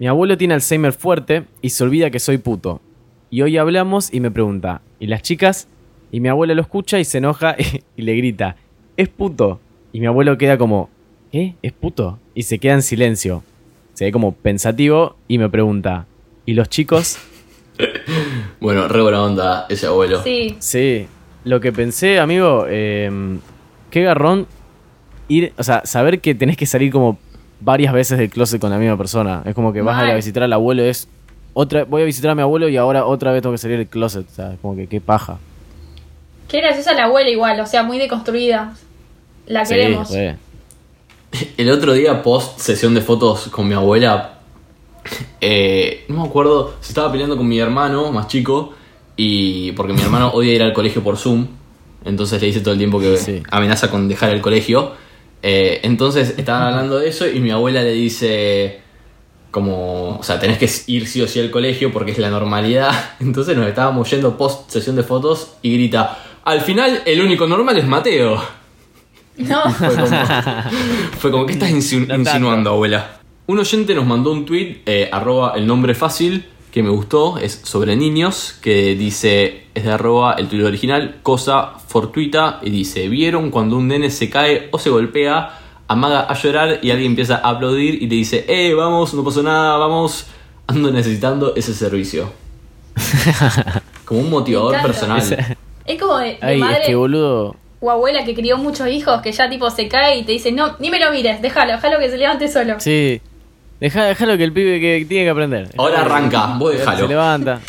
[0.00, 2.80] Mi abuelo tiene Alzheimer fuerte y se olvida que soy puto.
[3.28, 5.68] Y hoy hablamos y me pregunta, ¿y las chicas?
[6.10, 7.54] Y mi abuelo lo escucha y se enoja
[7.96, 8.56] y, le grita,
[8.96, 9.60] ¿es puto?
[9.92, 10.88] Y mi abuelo queda como,
[11.30, 11.54] ¿qué?
[11.60, 12.18] ¿Es puto?
[12.34, 13.44] Y se queda en silencio.
[13.92, 16.06] Se ve como pensativo y me pregunta,
[16.46, 17.18] ¿y los chicos?
[18.60, 20.22] Bueno, re buena onda ese abuelo.
[20.22, 20.54] Sí.
[20.58, 21.06] Sí,
[21.44, 23.38] lo que pensé, amigo, eh,
[23.90, 24.46] qué garrón
[25.28, 27.18] ir, o sea, saber que tenés que salir como
[27.60, 29.42] varias veces del closet con la misma persona.
[29.44, 30.16] Es como que vas a ir a Mal.
[30.16, 31.08] visitar al abuelo, es
[31.52, 33.88] otra, voy a visitar a mi abuelo y ahora otra vez tengo que salir del
[33.88, 35.38] closet, o sea, como que qué paja.
[36.48, 38.74] Qué graciosa la abuela igual, o sea, muy deconstruida.
[39.46, 40.10] La Sí, queremos.
[40.10, 40.36] re.
[41.56, 44.38] El otro día, post sesión de fotos con mi abuela,
[45.40, 48.74] eh, no me acuerdo, se estaba peleando con mi hermano más chico,
[49.16, 51.46] y porque mi hermano odia ir al colegio por Zoom,
[52.04, 53.42] entonces le dice todo el tiempo que Sí.
[53.50, 54.92] amenaza con dejar el colegio.
[55.42, 58.80] Eh, entonces estaban hablando de eso y mi abuela le dice
[59.50, 62.92] como, o sea, tenés que ir sí o sí al colegio porque es la normalidad.
[63.20, 67.76] Entonces nos estábamos yendo post sesión de fotos y grita, al final el único normal
[67.78, 68.40] es Mateo.
[69.36, 70.06] No, Fue como,
[71.18, 73.20] fue como, ¿qué estás No insinuando, abuela?
[73.46, 77.60] Un oyente nos mandó un tweet, eh, arroba el nombre fácil, que me gustó, es
[77.64, 83.50] sobre niños, que dice, es de arroba el tweet original, cosa fortuita, y dice, ¿vieron
[83.50, 87.50] cuando un nene se cae o se golpea, amaga a llorar y alguien empieza a
[87.50, 90.26] aplaudir y le dice, eh, vamos, no pasó nada, vamos,
[90.68, 92.32] ando necesitando ese servicio?
[94.04, 95.56] Como un motivador personal.
[95.86, 97.56] Es como de, de Ay, madre es que boludo.
[97.80, 100.76] o abuela que crió muchos hijos que ya tipo se cae y te dice, no,
[100.78, 102.78] ni me lo mires, déjalo, déjalo que se levante solo.
[102.78, 103.20] Sí.
[103.80, 105.70] Deja, déjalo que el pibe que tiene que aprender.
[105.78, 107.06] Ahora Dejalo arranca, vos Se dejalo.
[107.08, 107.60] levanta.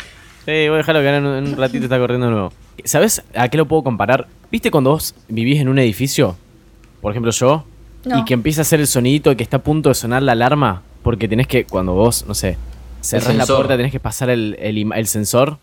[0.44, 2.52] Sí, voy a dejarlo que ahora en un, en un ratito está corriendo de nuevo.
[2.84, 4.26] ¿Sabes a qué lo puedo comparar?
[4.50, 6.36] ¿Viste cuando vos vivís en un edificio?
[7.00, 7.64] Por ejemplo, yo.
[8.04, 8.18] No.
[8.18, 10.32] Y que empieza a hacer el sonidito y que está a punto de sonar la
[10.32, 10.82] alarma.
[11.02, 12.56] Porque tenés que, cuando vos, no sé,
[13.00, 15.58] cerrás la puerta, tenés que pasar el, el sensor.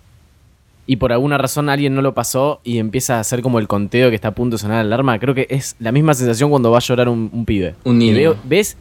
[0.88, 4.09] Y por alguna razón alguien no lo pasó y empieza a hacer como el conteo
[4.09, 5.19] que está a punto de sonar la alarma.
[5.19, 7.75] Creo que es la misma sensación cuando va a llorar un, un pibe.
[7.83, 8.15] Un niño.
[8.15, 8.75] veo- ¿Ves?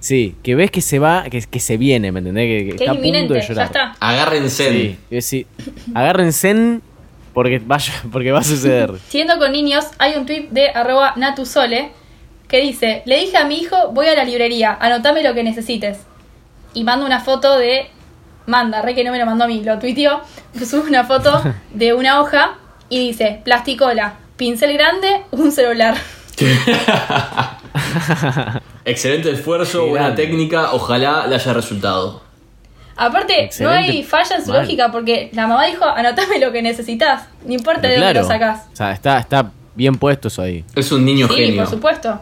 [0.00, 2.46] Que, sí, que ves que se va, que, que se viene, ¿me entendés?
[2.46, 3.66] Que, está es a punto de inminente, ya llorar.
[3.66, 3.96] está.
[4.00, 4.96] Agárrense.
[5.20, 5.46] Sí,
[5.94, 6.80] agárrense
[7.34, 8.92] porque va, a- porque va a suceder.
[9.08, 11.90] Siguiendo con niños, hay un tweet de arroba natusole
[12.48, 15.98] que dice, le dije a mi hijo, voy a la librería, anotame lo que necesites.
[16.74, 17.88] Y manda una foto de...
[18.46, 20.20] Manda, re que no me lo mandó a mí, lo tuiteó.
[20.64, 21.42] Sube una foto
[21.74, 25.96] de una hoja y dice, plasticola, pincel grande, un celular.
[28.84, 30.22] Excelente esfuerzo, Qué buena grande.
[30.26, 32.22] técnica, ojalá le haya resultado.
[32.96, 33.78] Aparte, Excelente.
[33.78, 34.62] no hay falla en su Mal.
[34.62, 37.28] lógica porque la mamá dijo, anotame lo que necesitas.
[37.44, 38.68] No importa Pero de dónde lo sacás.
[38.72, 40.64] o sea, está, está bien puesto eso ahí.
[40.74, 41.62] Es un niño Sí, genio.
[41.62, 42.18] por supuesto.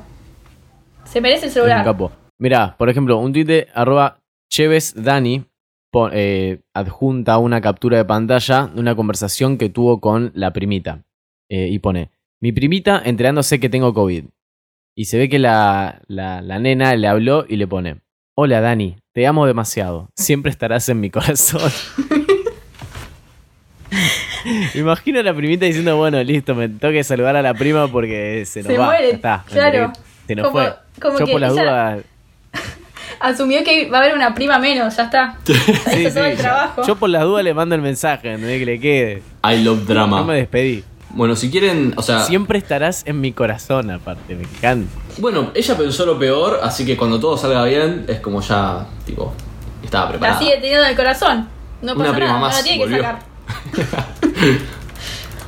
[1.04, 1.84] Se merece el Es un celular.
[1.84, 2.10] capo.
[2.38, 4.18] Mirá, por ejemplo, un tweet de arroba
[4.50, 5.44] Cheves Dani
[5.92, 11.04] pon- eh, adjunta una captura de pantalla de una conversación que tuvo con la primita.
[11.48, 12.10] Eh, y pone,
[12.40, 14.24] mi primita enterándose que tengo COVID.
[14.94, 17.96] Y se ve que la, la, la nena le habló y le pone,
[18.36, 21.70] hola Dani, te amo demasiado, siempre estarás en mi corazón.
[23.90, 27.88] Me imagino a la primita diciendo, bueno, listo, me tengo que saludar a la prima
[27.88, 28.86] porque se nos Se va.
[28.86, 29.92] muere, está, claro.
[30.26, 30.74] Se nos Como- fue.
[31.00, 32.04] como Yo que por las dudas...
[33.20, 35.38] Asumió que va a haber una prima menos, ya está.
[35.44, 35.52] Sí,
[36.18, 36.82] el trabajo.
[36.86, 38.58] Yo por las dudas le mando el mensaje, ¿entendés?
[38.58, 39.22] Que le quede.
[39.44, 40.34] I love No me drama.
[40.34, 40.84] despedí.
[41.14, 44.90] Bueno, si quieren, o sea, Siempre estarás en mi corazón, aparte, me encanta.
[45.18, 49.32] bueno, ella pensó lo peor, así que cuando todo salga bien, es como ya, tipo,
[49.82, 50.38] estaba La preparada.
[50.38, 51.48] sigue teniendo en el corazón.
[51.82, 53.18] No Una pasa prima nada, no más, la tiene que sacar.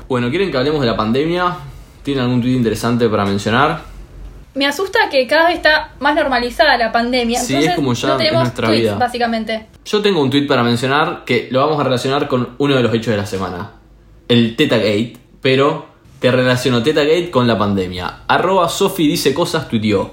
[0.08, 1.56] Bueno, ¿quieren que hablemos de la pandemia?
[2.04, 3.80] ¿Tienen algún tweet interesante para mencionar?
[4.54, 7.40] Me asusta que cada vez está más normalizada la pandemia.
[7.40, 8.94] Sí, entonces es como ya no es nuestra tweets, vida.
[8.94, 9.66] básicamente.
[9.84, 12.94] Yo tengo un tweet para mencionar que lo vamos a relacionar con uno de los
[12.94, 13.72] hechos de la semana.
[14.28, 15.86] El Tetagate, pero
[16.18, 18.22] te relaciono Tetagate con la pandemia.
[18.26, 20.10] Arroba Sofi dice cosas, tuiteó.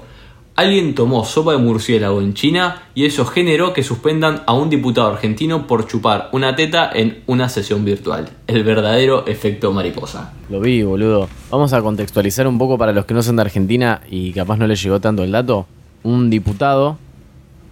[0.54, 5.08] Alguien tomó sopa de murciélago en China y eso generó que suspendan a un diputado
[5.08, 8.28] argentino por chupar una teta en una sesión virtual.
[8.46, 10.32] El verdadero efecto mariposa.
[10.50, 11.28] Lo vi, boludo.
[11.50, 14.68] Vamos a contextualizar un poco para los que no son de Argentina y capaz no
[14.68, 15.66] les llegó tanto el dato.
[16.04, 16.96] Un diputado,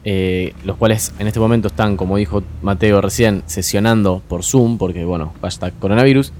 [0.02, 5.04] eh, los cuales en este momento están, como dijo Mateo recién, sesionando por Zoom, porque
[5.04, 6.32] bueno, hashtag coronavirus.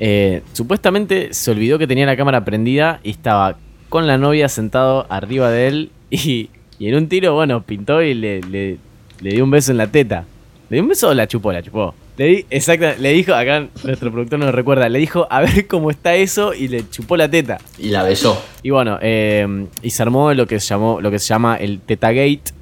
[0.00, 3.56] Eh, supuestamente se olvidó que tenía la cámara prendida y estaba
[3.88, 8.14] con la novia sentado arriba de él y, y en un tiro, bueno, pintó y
[8.14, 8.78] le, le,
[9.20, 10.24] le dio un beso en la teta.
[10.68, 11.52] ¿Le dio un beso o la chupó?
[11.52, 11.94] La chupó.
[12.16, 15.90] Le di, exacta, le dijo, acá nuestro productor nos recuerda, le dijo a ver cómo
[15.90, 17.58] está eso y le chupó la teta.
[17.78, 18.42] Y la besó.
[18.62, 21.80] Y bueno, eh, y se armó lo que se llamó, lo que se llama el
[21.80, 22.52] Tetagate.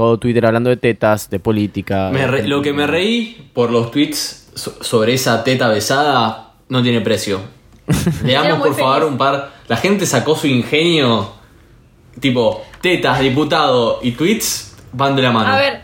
[0.00, 2.08] Todo Twitter hablando de tetas, de política.
[2.10, 6.82] Me re- lo que me reí por los tweets so- sobre esa teta besada no
[6.82, 7.42] tiene precio.
[8.24, 9.50] Leamos por favor un par.
[9.68, 11.32] La gente sacó su ingenio
[12.18, 15.52] tipo, tetas, diputado y tweets van de la mano.
[15.52, 15.82] A ver,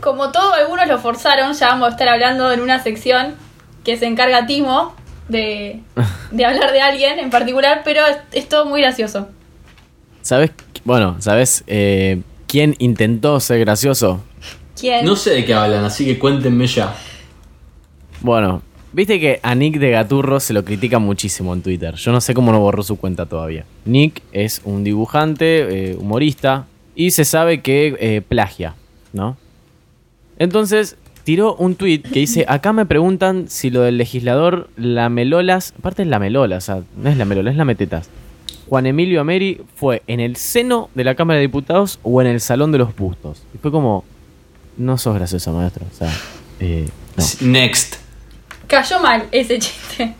[0.00, 3.34] como todo, algunos lo forzaron, ya vamos a estar hablando en una sección
[3.84, 4.94] que se encarga Timo
[5.28, 5.80] de,
[6.30, 9.28] de hablar de alguien en particular, pero es, es todo muy gracioso.
[10.22, 10.50] ¿Sabes?
[10.84, 14.20] Bueno, ¿sabes eh, quién intentó ser gracioso?
[14.78, 15.04] ¿Quién?
[15.04, 16.96] No sé de qué hablan, así que cuéntenme ya.
[18.22, 21.94] Bueno, viste que a Nick de Gaturro se lo critica muchísimo en Twitter.
[21.94, 23.66] Yo no sé cómo no borró su cuenta todavía.
[23.84, 28.74] Nick es un dibujante, eh, humorista, y se sabe que eh, plagia,
[29.12, 29.36] ¿no?
[30.36, 36.02] Entonces tiró un tweet que dice, acá me preguntan si lo del legislador Lamelolas, aparte
[36.02, 38.10] es Lamelola, o sea, no es Lamelola, es Lametetas.
[38.70, 42.40] Juan Emilio Ameri fue en el seno de la Cámara de Diputados o en el
[42.40, 43.42] Salón de los Bustos.
[43.52, 44.04] Y fue como,
[44.76, 45.84] no sos gracioso, maestro.
[45.92, 46.08] O sea,
[46.60, 47.24] eh, no.
[47.40, 47.96] Next.
[48.68, 50.14] Cayó mal ese chiste.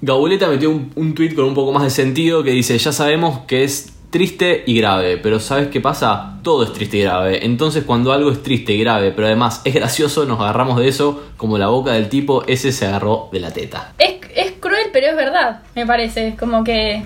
[0.00, 3.40] Gabuleta metió un, un tweet con un poco más de sentido que dice, ya sabemos
[3.48, 6.38] que es triste y grave, pero ¿sabes qué pasa?
[6.44, 7.44] Todo es triste y grave.
[7.44, 11.24] Entonces cuando algo es triste y grave, pero además es gracioso, nos agarramos de eso
[11.36, 13.92] como la boca del tipo, ese se agarró de la teta.
[13.98, 16.36] Es, es cruel, pero es verdad, me parece.
[16.38, 17.02] Como que.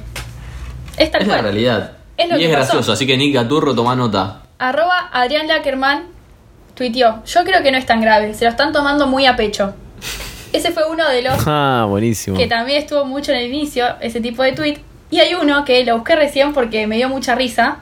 [1.00, 1.92] Es tal Es la realidad.
[2.16, 2.72] Es lo y que es pasó.
[2.72, 4.42] gracioso, así que Nick Gaturro toma nota.
[4.58, 6.04] Arroba Adrián Lackerman
[6.74, 7.22] tuiteó.
[7.24, 9.74] Yo creo que no es tan grave, se lo están tomando muy a pecho.
[10.52, 12.36] Ese fue uno de los Ah, buenísimo.
[12.36, 14.78] que también estuvo mucho en el inicio, ese tipo de tweet.
[15.10, 17.78] Y hay uno que lo busqué recién porque me dio mucha risa,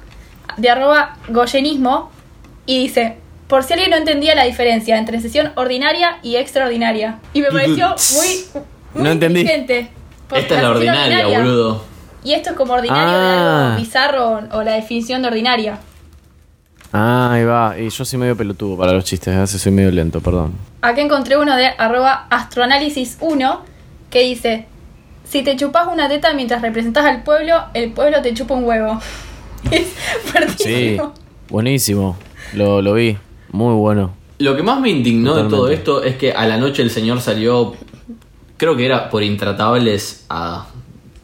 [0.57, 2.11] de arroba goyenismo,
[2.67, 3.17] y dice,
[3.49, 7.19] por si alguien no entendía la diferencia entre sesión ordinaria y extraordinaria.
[7.33, 8.63] Y me pareció muy,
[8.95, 9.41] muy No entendí.
[9.41, 9.91] inteligente.
[10.29, 11.85] porque Esta es la sesión ordinaria, boludo.
[12.25, 13.67] Y esto es como ordinario de Ah.
[13.69, 15.79] algo bizarro o la definición de ordinaria.
[16.93, 17.79] Ah, ahí va.
[17.79, 20.55] Y yo soy medio pelotudo para los chistes, a veces soy medio lento, perdón.
[20.81, 23.59] Acá encontré uno de arroba astroanálisis1
[24.11, 24.67] que dice,
[25.25, 28.99] si te chupas una teta mientras representas al pueblo, el pueblo te chupa un huevo.
[29.71, 29.87] es Sí,
[30.31, 31.13] fuertísimo.
[31.51, 32.17] buenísimo.
[32.55, 33.19] Lo, lo vi.
[33.53, 34.13] Muy bueno.
[34.39, 37.21] Lo que más me indignó de todo esto es que a la noche el señor
[37.21, 37.75] salió,
[38.57, 40.67] creo que era por intratables, a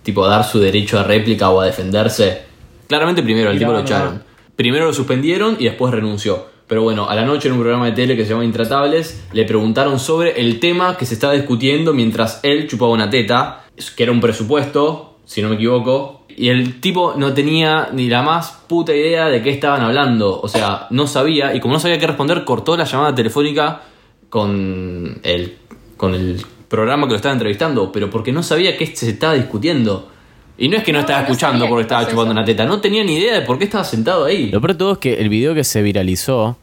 [0.04, 2.42] tipo a dar su derecho a réplica o a defenderse.
[2.86, 4.22] Claramente primero al tipo lo echaron.
[4.54, 6.46] Primero lo suspendieron y después renunció.
[6.68, 9.44] Pero bueno, a la noche en un programa de tele que se llama Intratables, le
[9.44, 13.64] preguntaron sobre el tema que se estaba discutiendo mientras él chupaba una teta,
[13.96, 16.26] que era un presupuesto, si no me equivoco.
[16.28, 20.40] Y el tipo no tenía ni la más puta idea de qué estaban hablando.
[20.40, 21.54] O sea, no sabía.
[21.54, 23.82] Y como no sabía qué responder, cortó la llamada telefónica
[24.30, 25.56] con el,
[25.96, 27.90] con el programa que lo estaba entrevistando.
[27.92, 30.10] Pero porque no sabía qué se estaba discutiendo.
[30.56, 32.32] Y no es que no, No, estaba no escuchando porque estaba chupando eso.
[32.32, 32.64] una teta.
[32.64, 34.50] No tenía ni idea de por qué estaba sentado ahí.
[34.50, 36.56] Lo peor de todo es que el video que se viralizó,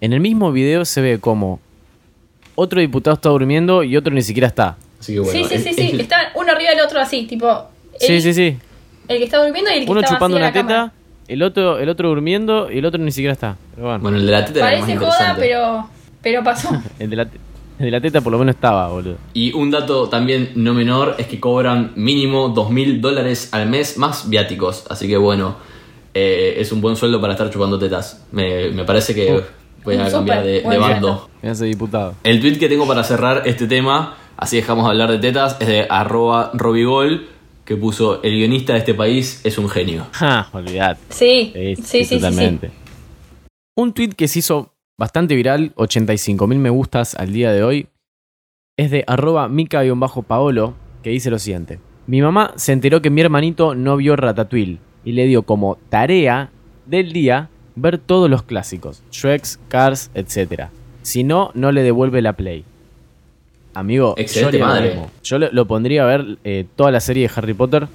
[0.00, 1.60] en el mismo video se ve como
[2.54, 4.76] otro diputado está durmiendo y otro ni siquiera está.
[5.00, 5.32] Así que bueno.
[5.32, 5.90] sí, sí, es- sí, sí.
[5.94, 7.66] es- Están uno arriba del otro así, tipo...
[8.00, 8.56] Sí, el- sí, sí.
[9.06, 10.68] El que está durmiendo y el que Uno está chupando una cama.
[10.68, 10.92] teta,
[11.28, 13.56] el otro, el otro durmiendo y el otro ni siquiera está.
[13.74, 15.88] Pero bueno, Bueno, el de la teta era el más Parece joda, pero,
[16.20, 16.70] pero pasó.
[16.98, 17.40] el, de la, te- el
[17.78, 19.16] de la teta por lo menos estaba, boludo.
[19.34, 23.96] Y un dato también no menor es que cobran mínimo dos mil dólares al mes
[23.98, 24.84] más viáticos.
[24.90, 25.56] Así que bueno,
[26.14, 28.26] eh, es un buen sueldo para estar chupando tetas.
[28.32, 29.42] Me, me parece que
[29.84, 31.28] voy a cambiar de, de bando.
[31.42, 32.14] ese diputado.
[32.24, 35.68] El tweet que tengo para cerrar este tema, así dejamos de hablar de tetas, es
[35.68, 37.28] de arroba robigol,
[37.64, 40.06] que puso el guionista de este país es un genio.
[40.12, 41.00] Ja, olvidate.
[41.10, 42.14] Sí, Sí, sí, sí, sí, sí.
[42.16, 42.70] totalmente.
[43.76, 47.88] Un tweet que se hizo bastante viral, 85.000 me gustas al día de hoy,
[48.76, 51.78] es de arroba mica-paolo, que dice lo siguiente.
[52.06, 56.50] Mi mamá se enteró que mi hermanito no vio Ratatouille y le dio como tarea
[56.86, 60.64] del día ver todos los clásicos, Shreks, Cars, etc.
[61.02, 62.64] Si no, no le devuelve la play.
[63.74, 64.60] Amigo, Excelente
[65.22, 67.86] yo lo pondría a ver eh, toda la serie de Harry Potter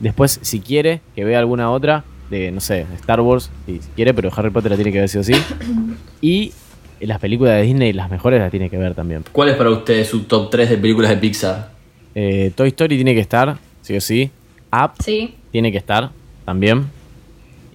[0.00, 4.30] Después, si quiere, que vea alguna otra de, no sé, Star Wars, si quiere, pero
[4.36, 5.34] Harry Potter la tiene que ver sí o sí.
[6.20, 6.52] Y
[7.00, 9.24] las películas de Disney, las mejores, las tiene que ver también.
[9.32, 11.70] ¿Cuál es para ustedes su top 3 de películas de Pixar?
[12.14, 14.30] Eh, Toy Story tiene que estar, sí o sí.
[14.72, 15.34] Up Sí.
[15.52, 16.10] tiene que estar
[16.44, 16.86] también.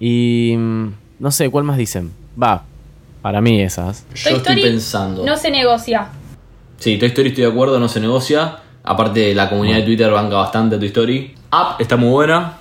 [0.00, 0.86] Y mm,
[1.20, 2.10] no sé, ¿cuál más dicen?
[2.40, 2.64] Va,
[3.22, 4.04] para mí esas.
[4.14, 5.24] Yo Toy estoy Story pensando.
[5.24, 6.08] No se negocia.
[6.78, 8.58] Sí, Toy Story estoy de acuerdo, no se negocia.
[8.82, 11.34] Aparte, la comunidad de Twitter banca bastante a Toy Story.
[11.52, 12.56] Up está muy buena.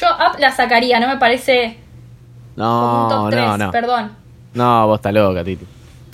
[0.00, 1.78] Yo Up la sacaría, no me parece
[2.56, 3.70] como un No, top 3, no, no.
[3.70, 4.10] perdón.
[4.54, 5.64] No, vos estás loca, Titi.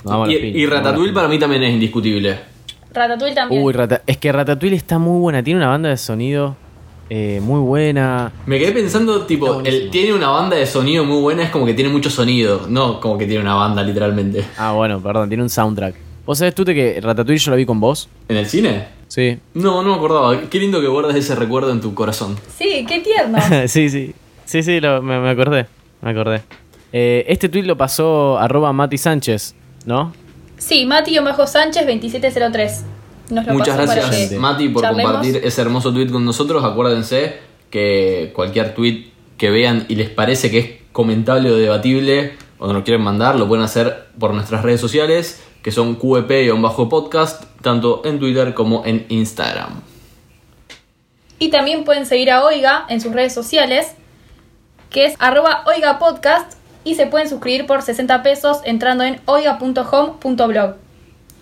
[0.03, 2.39] Nos Y, Ratatouille para mí también es indiscutible.
[2.93, 3.63] Ratatouille también.
[3.63, 5.43] Uy, Rata- es que Ratatouille está muy buena.
[5.43, 6.55] Tiene una banda de sonido
[7.09, 8.31] eh, muy buena.
[8.45, 11.91] Me quedé pensando, tipo, tiene una banda de sonido muy buena, es como que tiene
[11.91, 14.43] mucho sonido, no como que tiene una banda literalmente.
[14.57, 15.95] Ah, bueno, perdón, tiene un soundtrack.
[16.31, 18.07] ¿Vos sabés tú que Ratatouille yo la vi con vos?
[18.29, 18.87] ¿En el cine?
[19.09, 19.37] Sí.
[19.53, 20.39] No, no me acordaba.
[20.49, 22.37] Qué lindo que guardes ese recuerdo en tu corazón.
[22.57, 23.37] Sí, qué tierno.
[23.67, 24.13] sí, sí.
[24.45, 25.65] Sí, sí, lo- me, me acordé.
[26.01, 26.41] Me acordé.
[26.93, 30.13] Eh, este tweet lo pasó arroba Mati Sánchez, ¿no?
[30.57, 32.85] Sí, Mati-Sánchez 2703.
[33.31, 35.11] Nos lo Muchas pasó para gracias, que Mati, por charlemos.
[35.11, 36.63] compartir ese hermoso tweet con nosotros.
[36.63, 37.39] Acuérdense
[37.69, 42.75] que cualquier tweet que vean y les parece que es comentable o debatible o nos
[42.75, 48.19] lo quieren mandar, lo pueden hacer por nuestras redes sociales, que son QEP-podcast, tanto en
[48.19, 49.81] Twitter como en Instagram.
[51.39, 53.93] Y también pueden seguir a Oiga en sus redes sociales,
[54.91, 60.75] que es arroba Oiga Podcast, y se pueden suscribir por 60 pesos entrando en oiga.home.blog.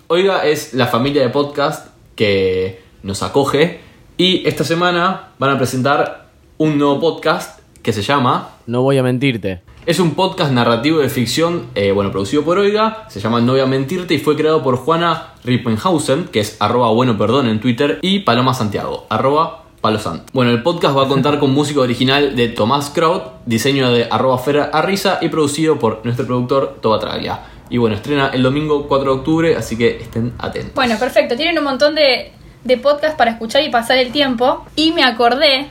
[0.08, 3.82] Oiga es la familia de podcast que nos acoge
[4.16, 9.04] y esta semana van a presentar un nuevo podcast que se llama No voy a
[9.04, 9.69] mentirte.
[9.90, 13.62] Es un podcast narrativo de ficción, eh, bueno, producido por Oiga, se llama No voy
[13.62, 17.98] a mentirte y fue creado por Juana Rippenhausen, que es arroba bueno perdón en Twitter,
[18.04, 20.30] y Paloma Santiago, arroba palosant.
[20.32, 24.38] Bueno, el podcast va a contar con música original de Tomás Kraut, diseño de arroba
[24.38, 27.40] Fera Arriza y producido por nuestro productor Toba Traglia.
[27.72, 30.76] Y bueno, estrena el domingo 4 de octubre, así que estén atentos.
[30.76, 31.36] Bueno, perfecto.
[31.36, 34.68] Tienen un montón de podcasts para escuchar y pasar el tiempo.
[34.76, 35.68] Y me acordé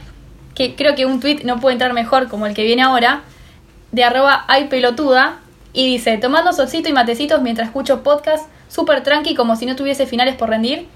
[0.56, 3.22] que creo que un tweet no puede entrar mejor como el que viene ahora,
[3.92, 5.40] de arroba ay pelotuda.
[5.72, 10.06] Y dice, tomando solcito y matecitos mientras escucho podcast, súper tranqui como si no tuviese
[10.06, 10.88] finales por rendir.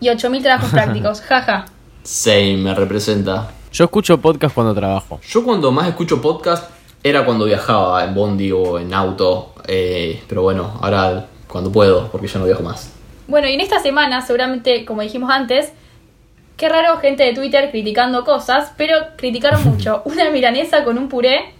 [0.00, 1.66] Y 8000 trabajos prácticos, jaja.
[2.02, 3.50] Same, me representa.
[3.72, 5.20] Yo escucho podcast cuando trabajo.
[5.26, 6.70] Yo cuando más escucho podcast
[7.02, 12.26] era cuando viajaba en bondi o en auto, eh, pero bueno, ahora cuando puedo, porque
[12.26, 12.92] ya no viajo más.
[13.28, 15.72] Bueno, y en esta semana, seguramente, como dijimos antes,
[16.56, 20.02] qué raro gente de Twitter criticando cosas, pero criticaron mucho.
[20.04, 21.55] Una milanesa con un puré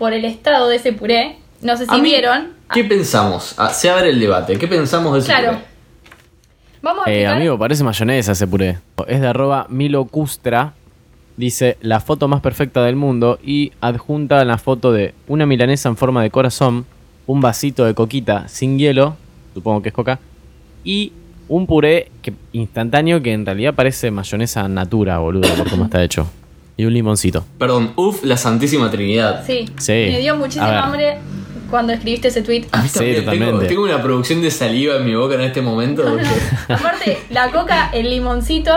[0.00, 1.36] por el estado de ese puré.
[1.60, 2.54] No sé si mí, vieron.
[2.72, 3.54] ¿Qué pensamos?
[3.58, 4.56] Ah, se abre el debate.
[4.56, 5.52] ¿Qué pensamos de ese Claro.
[5.58, 5.64] puré?
[6.80, 8.78] Vamos a Eh, amigo, parece mayonesa ese puré.
[9.06, 10.72] Es de arroba Milo Custra.
[11.36, 15.98] Dice la foto más perfecta del mundo y adjunta la foto de una milanesa en
[15.98, 16.86] forma de corazón,
[17.26, 19.16] un vasito de coquita sin hielo,
[19.52, 20.18] supongo que es coca,
[20.82, 21.12] y
[21.48, 26.26] un puré que, instantáneo que en realidad parece mayonesa natura, boludo, por cómo está hecho.
[26.80, 27.44] Y un limoncito.
[27.58, 29.44] Perdón, uff, la Santísima Trinidad.
[29.46, 29.66] Sí.
[29.78, 29.92] Sí.
[29.92, 31.18] Me dio muchísima hambre
[31.68, 32.64] cuando escribiste ese tweet.
[32.72, 33.66] A mí Sí, también tengo, totalmente.
[33.66, 36.02] tengo una producción de saliva en mi boca en este momento.
[36.68, 38.72] Aparte, la coca, el limoncito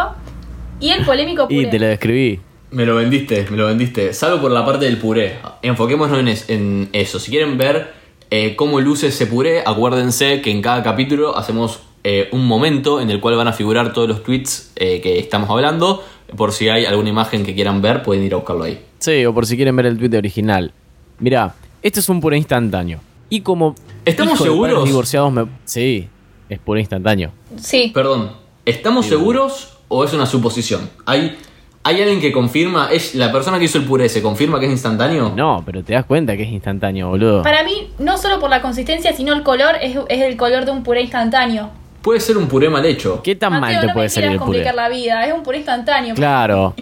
[0.81, 1.61] y el polémico puré.
[1.61, 2.39] Y te lo describí.
[2.71, 4.13] Me lo vendiste, me lo vendiste.
[4.13, 5.37] Salvo por la parte del puré.
[5.61, 7.19] Enfoquémonos en, es- en eso.
[7.19, 7.93] Si quieren ver
[8.31, 13.09] eh, cómo luce ese puré, acuérdense que en cada capítulo hacemos eh, un momento en
[13.09, 16.03] el cual van a figurar todos los tweets eh, que estamos hablando.
[16.35, 18.79] Por si hay alguna imagen que quieran ver, pueden ir a buscarlo ahí.
[18.99, 20.71] Sí, o por si quieren ver el tweet original.
[21.19, 22.99] Mirá, este es un puré instantáneo.
[23.29, 23.75] Y como.
[24.05, 24.85] ¿Estamos hijo de padres seguros?
[24.85, 25.45] divorciados me...
[25.65, 26.07] Sí,
[26.49, 27.31] es puré instantáneo.
[27.57, 27.91] Sí.
[27.93, 28.31] Perdón,
[28.65, 30.89] ¿estamos seguros o es una suposición?
[31.05, 31.37] ¿Hay,
[31.83, 32.89] ¿Hay alguien que confirma?
[32.91, 35.33] ¿Es la persona que hizo el puré se confirma que es instantáneo?
[35.35, 37.43] No, pero te das cuenta que es instantáneo, boludo.
[37.43, 40.71] Para mí, no solo por la consistencia, sino el color, es, es el color de
[40.71, 41.69] un puré instantáneo.
[42.03, 43.21] Puede ser un puré mal hecho.
[43.23, 44.45] ¿Qué tan Mateo, mal te no puede me salir el puré?
[44.45, 46.13] complicar la vida, es un puré instantáneo.
[46.15, 46.75] Claro.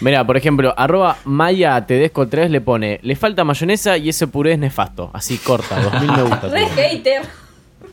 [0.00, 4.52] Mira, por ejemplo, arroba Maya Tedesco 3 le pone, le falta mayonesa y ese puré
[4.52, 5.10] es nefasto.
[5.12, 6.48] Así corta, 2000 me gusta.
[6.50, 7.22] Re hater.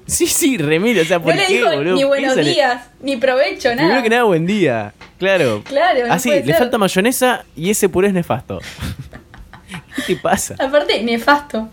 [0.05, 1.95] Sí, sí, remil, o sea, ¿por No le qué, boludo?
[1.95, 3.81] ni buenos días, ni provecho, nada.
[3.83, 4.91] Primero que nada, buen día.
[5.19, 5.61] Claro.
[5.65, 6.55] Claro, no Así, le ser.
[6.55, 8.59] falta mayonesa y ese puré es nefasto.
[10.07, 10.55] ¿Qué te pasa?
[10.57, 11.69] Aparte, nefasto.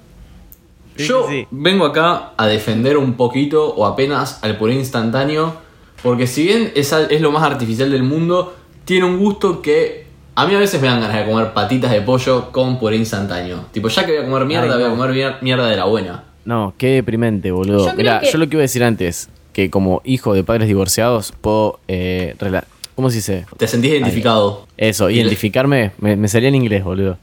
[0.97, 5.55] Sí, Yo sí, vengo acá a defender un poquito o apenas al puré instantáneo,
[6.03, 8.55] porque si bien es, es lo más artificial del mundo,
[8.85, 12.03] tiene un gusto que a mí a veces me dan ganas de comer patitas de
[12.03, 13.65] pollo con puré instantáneo.
[13.73, 15.85] Tipo, ya que voy a comer mierda, Ay, voy a comer mier- mierda de la
[15.85, 16.25] buena.
[16.45, 17.87] No, qué deprimente, boludo.
[17.91, 20.69] Yo Mira, que- yo lo que iba a decir antes, que como hijo de padres
[20.69, 21.81] divorciados, puedo.
[21.89, 23.47] Eh, rela- ¿Cómo se dice?
[23.59, 24.67] Te sentís identificado.
[24.77, 27.19] Eso, identificarme, me, me salía en inglés, boludo.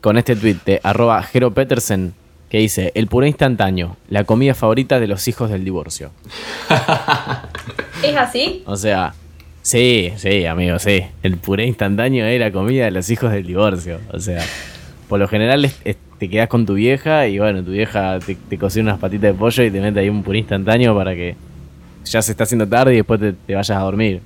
[0.00, 2.14] Con este tweet de arroba Jero Petersen,
[2.52, 6.10] que dice, el puré instantáneo, la comida favorita de los hijos del divorcio.
[8.02, 8.62] ¿Es así?
[8.66, 9.14] O sea,
[9.62, 11.02] sí, sí, amigo, sí.
[11.22, 14.00] El puré instantáneo es la comida de los hijos del divorcio.
[14.12, 14.44] O sea,
[15.08, 18.34] por lo general es- es- te quedas con tu vieja y bueno, tu vieja te,
[18.34, 21.34] te cocina unas patitas de pollo y te mete ahí un puré instantáneo para que
[22.04, 24.20] ya se está haciendo tarde y después te, te vayas a dormir.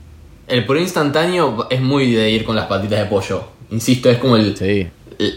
[0.49, 3.45] El puré instantáneo es muy de ir con las patitas de pollo.
[3.71, 4.89] Insisto, es como el, Sí.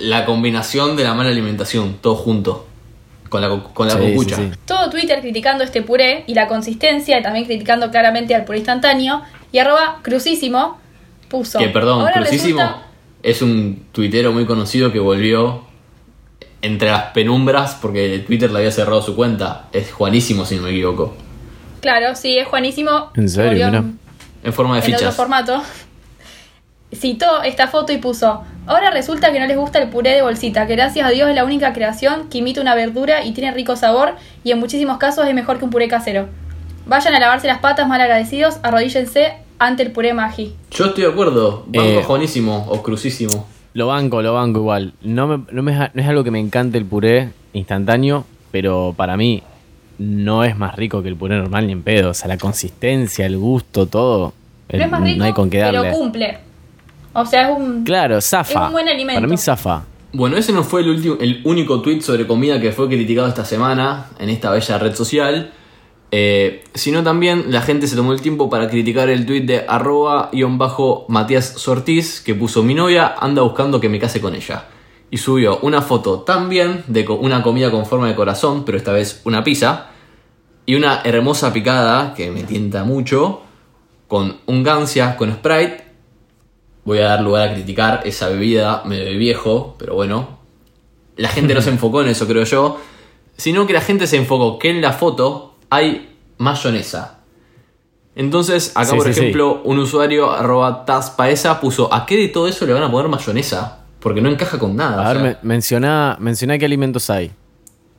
[0.02, 2.66] la combinación de la mala alimentación, todo junto.
[3.30, 4.36] Con la, co- con la Sí, sí, cocucha.
[4.36, 4.52] sí.
[4.66, 9.22] Todo Twitter criticando este puré y la consistencia, y también criticando claramente al puré instantáneo.
[9.52, 10.80] Y arroba crucísimo
[11.30, 11.60] puso.
[11.60, 12.82] Que perdón, "Ahora Crucísimo resulta-
[13.24, 15.64] es un tuitero muy conocido que volvió
[16.62, 19.68] entre las penumbras porque Twitter le había cerrado su cuenta.
[19.72, 21.16] Es Juanísimo, si no me equivoco.
[21.82, 23.12] Claro, sí, es Juanísimo.
[23.16, 23.68] ¿En serio?
[23.68, 24.00] en-
[24.44, 25.16] En forma de en otro fichas.
[25.16, 25.62] formato.
[26.94, 30.68] Citó esta foto y puso: Ahora resulta que no les gusta el puré de bolsita,
[30.68, 33.76] que gracias a Dios es la única creación que imita una verdura y tiene rico
[33.76, 34.14] sabor
[34.44, 36.28] y en muchísimos casos es mejor que un puré casero.
[36.86, 40.54] Vayan a lavarse las patas mal agradecidos, arrodíllense ante el puré magi.
[40.70, 41.64] Yo estoy de acuerdo.
[41.66, 42.04] Banco Eh.
[42.06, 43.48] jonísimo o crucísimo.
[43.74, 44.94] Lo banco, lo banco igual.
[45.02, 49.18] No, me- no, me- no es algo que me encante el puré instantáneo, pero para
[49.18, 49.42] mí
[49.98, 52.12] no es más rico que el puré normal ni en pedo.
[52.12, 54.28] O sea, la consistencia, el gusto, todo.
[54.28, 54.34] No
[54.70, 55.98] el- es más rico, no hay con qué pero darle.
[55.98, 56.38] cumple.
[57.14, 57.84] O sea, es un...
[57.84, 58.52] Claro, zafa.
[58.52, 59.20] Es un buen alimento.
[59.20, 59.84] Para mí zafa.
[60.14, 63.46] Bueno, ese no fue el, último, el único tweet sobre comida que fue criticado esta
[63.46, 65.52] semana en esta bella red social.
[66.12, 70.30] eh, sino también la gente se tomó el tiempo para criticar el tweet de arroba
[70.34, 74.66] guion bajo Matías Sortiz que puso mi novia anda buscando que me case con ella.
[75.12, 78.92] Y subió una foto también de co- una comida con forma de corazón, pero esta
[78.92, 79.88] vez una pizza.
[80.66, 83.42] Y una hermosa picada que me tienta mucho,
[84.08, 85.89] con un gancia, con Sprite.
[86.90, 90.40] Voy a dar lugar a criticar esa bebida medio viejo, pero bueno.
[91.18, 92.80] La gente no se enfocó en eso, creo yo.
[93.38, 97.20] Sino que la gente se enfocó que en la foto hay mayonesa.
[98.16, 99.20] Entonces, acá Sí, por sí, sí.
[99.20, 103.08] ejemplo, un usuario arroba tazpaesa puso ¿A qué de todo eso le van a poner
[103.08, 103.78] mayonesa?
[104.00, 105.08] Porque no encaja con nada.
[105.08, 107.32] A ver, me- menciona, menciona qué alimentos hay.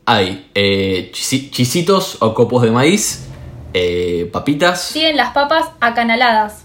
[0.06, 3.28] Hay eh, chisi- chisitos o copos de maíz,
[3.72, 4.82] eh, papitas.
[4.82, 6.64] Siguen las papas acanaladas,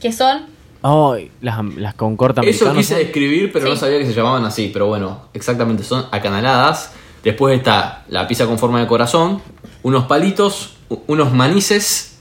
[0.00, 0.52] que son...
[0.86, 4.68] Ay, las, las con corta Eso quise describir, pero no sabía que se llamaban así.
[4.70, 6.92] Pero bueno, exactamente, son acanaladas.
[7.22, 9.40] Después está la pizza con forma de corazón,
[9.82, 10.76] unos palitos,
[11.06, 12.18] unos manices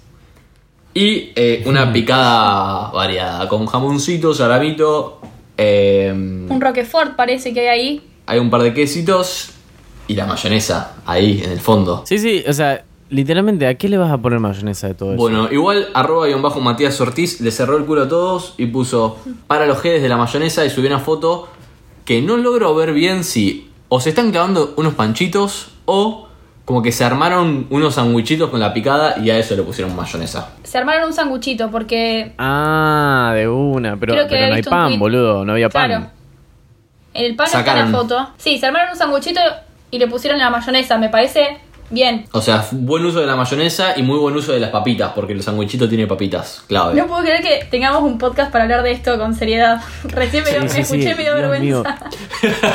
[0.94, 5.20] y eh, una picada variada con jamoncito, salamito.
[5.58, 8.10] eh, Un Roquefort parece que hay ahí.
[8.28, 9.50] hay un par de quesitos
[10.08, 12.04] y la mayonesa ahí en el fondo.
[12.06, 15.18] Sí, sí, o sea, literalmente, ¿a qué le vas a poner mayonesa de todo eso?
[15.18, 19.18] Bueno, igual arroba guion bajo Matías Ortiz le cerró el culo a todos y puso
[19.48, 21.48] para los G's de la mayonesa y subió una foto
[22.06, 26.28] que no logro ver bien si o se están clavando unos panchitos o
[26.66, 30.52] como que se armaron unos sandwichitos con la picada y a eso le pusieron mayonesa.
[30.64, 32.34] Se armaron un sanguchito porque...
[32.38, 35.70] Ah, de una, pero, Creo que pero he no hay un pan, boludo, no había
[35.70, 35.88] pan.
[35.88, 36.10] Claro.
[37.14, 37.86] En el pan Sacaron.
[37.86, 38.30] está la foto.
[38.38, 39.42] Sí, se armaron un sanguchito
[39.92, 40.98] y le pusieron la mayonesa.
[40.98, 41.60] Me parece
[41.94, 42.26] bien.
[42.32, 45.34] O sea, buen uso de la mayonesa y muy buen uso de las papitas, porque
[45.34, 46.96] el sandwichito tiene papitas, clave.
[47.00, 49.82] No puedo creer que tengamos un podcast para hablar de esto con seriedad.
[50.04, 51.98] Recién me, Sí, me sí, escuché sí, y me dio Dios vergüenza.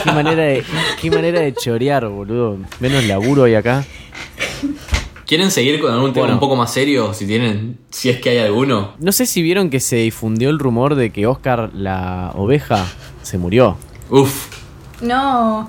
[0.05, 0.65] Qué manera, de,
[1.01, 2.59] qué manera de chorear, boludo.
[2.81, 3.85] Menos laburo hoy acá.
[5.27, 6.35] ¿Quieren seguir con algún tema Bueno.
[6.37, 7.13] un poco más serio?
[7.13, 8.95] Si tienen, si es que hay alguno.
[8.99, 12.87] No sé si vieron que se difundió el rumor de que Oscar la oveja
[13.23, 13.77] se murió.
[14.09, 14.47] Uf.
[15.03, 15.69] No.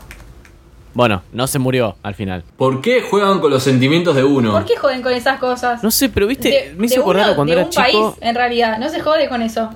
[0.94, 2.44] Bueno, no se murió al final.
[2.58, 4.52] ¿Por qué juegan con los sentimientos de uno?
[4.52, 5.84] ¿Por qué joden con esas cosas?
[5.84, 7.84] No sé, pero viste, De- me hizo acordar cuando de era un chico.
[7.84, 8.78] país, en realidad.
[8.80, 9.70] No se jode con eso.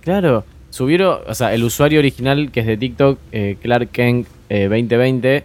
[0.00, 4.64] Claro, subieron, o sea, el usuario original que es de TikTok, eh, Clark Kent eh,
[4.68, 5.44] 2020,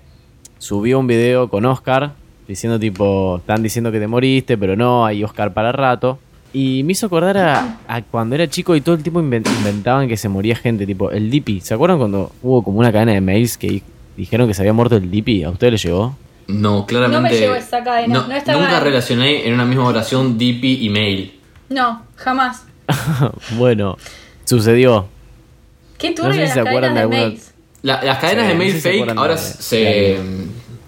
[0.57, 2.11] subió un video con Oscar
[2.47, 6.19] diciendo tipo, están diciendo que te moriste, pero no, hay Oscar para rato.
[6.55, 10.07] Y me hizo acordar a, a cuando era chico y todo el tiempo inven- inventaban
[10.07, 11.61] que se moría gente, tipo el Dippy.
[11.61, 13.81] ¿Se acuerdan cuando hubo como una cadena de mails que
[14.18, 15.43] dijeron que se había muerto el Dippy?
[15.43, 16.16] ¿A ustedes les llegó?
[16.47, 17.22] No, claramente.
[17.30, 18.84] No me llegó esa cadena, no estaba nunca ahí.
[18.84, 21.39] relacioné en una misma oración DP y mail.
[21.70, 22.64] No, jamás.
[23.57, 23.97] bueno,
[24.45, 25.07] sucedió.
[25.97, 27.53] Qué No turbio sé si las se acuerdan cadenas de de alguna- mails.
[27.82, 30.18] La- las cadenas Sí, de no mail si se fake ahora de- se.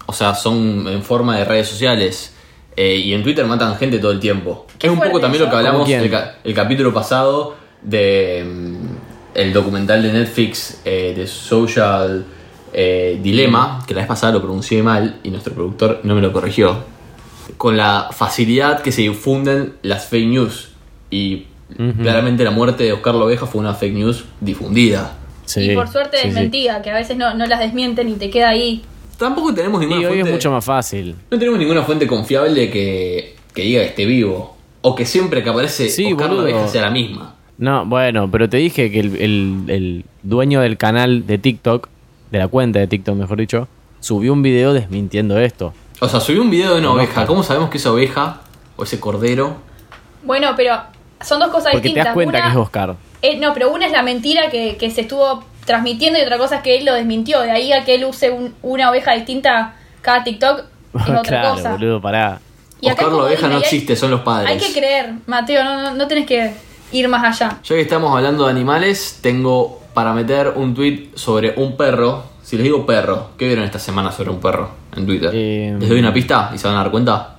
[0.06, 2.32] O sea, son en forma de redes sociales.
[2.76, 4.66] Eh, y en Twitter matan gente todo el tiempo.
[4.78, 8.76] Qué es un poco también lo que hablamos el, ca- el capítulo pasado de mm,
[9.34, 12.26] el documental de Netflix eh, de Social
[12.78, 16.30] eh, Dilemma, que la vez pasada lo pronuncié mal y nuestro productor no me lo
[16.32, 16.76] corrigió.
[17.56, 20.68] Con la facilidad que se difunden las fake news.
[21.10, 21.44] Y
[22.02, 25.16] claramente la muerte de Oscar Loveja fue una fake news difundida.
[25.46, 26.28] Sí, y por suerte sí, sí.
[26.28, 28.82] desmentida, que a veces no, no las desmienten y te queda ahí.
[29.16, 31.14] Tampoco tenemos Y ninguna hoy es mucho más fácil.
[31.30, 34.54] No tenemos ninguna fuente confiable que, que diga que esté vivo.
[34.82, 36.32] O que siempre que aparece Sí, Oscar.
[36.32, 37.34] Loveja sea la misma.
[37.58, 41.88] No, bueno, pero te dije que el, el- el dueño del canal de TikTok,
[42.30, 43.68] de la cuenta de TikTok mejor dicho,
[44.00, 45.72] subió un video desmintiendo esto.
[46.00, 47.26] O sea, subió un video de una oveja.
[47.26, 48.40] ¿Cómo sabemos que esa oveja
[48.76, 49.56] o ese cordero?
[50.22, 50.76] Bueno, pero
[51.24, 52.04] son dos cosas Porque te distintas.
[52.06, 52.96] das cuenta Una- que es Oscar.
[53.22, 56.56] eh, no, pero una es la mentira que, que se estuvo transmitiendo y otra cosa
[56.56, 57.40] es que él lo desmintió.
[57.40, 60.64] De ahí a que él use un- una oveja distinta cada TikTok
[60.94, 61.72] es otra claro, cosa.
[61.72, 62.40] boludo, pará.
[62.80, 64.50] Y Oscar como Loveja no hay- existe, son los padres.
[64.50, 66.52] Hay que creer, Mateo, no, no, no tenés que
[66.92, 67.56] ir más allá.
[67.64, 72.22] Ya que estamos hablando de animales, tengo para meter un tweet sobre un perro.
[72.42, 75.30] Si les digo perro, ¿qué vieron esta semana sobre un perro en Twitter?
[75.32, 77.36] Eh, ¿Les doy una pista y se van a dar cuenta?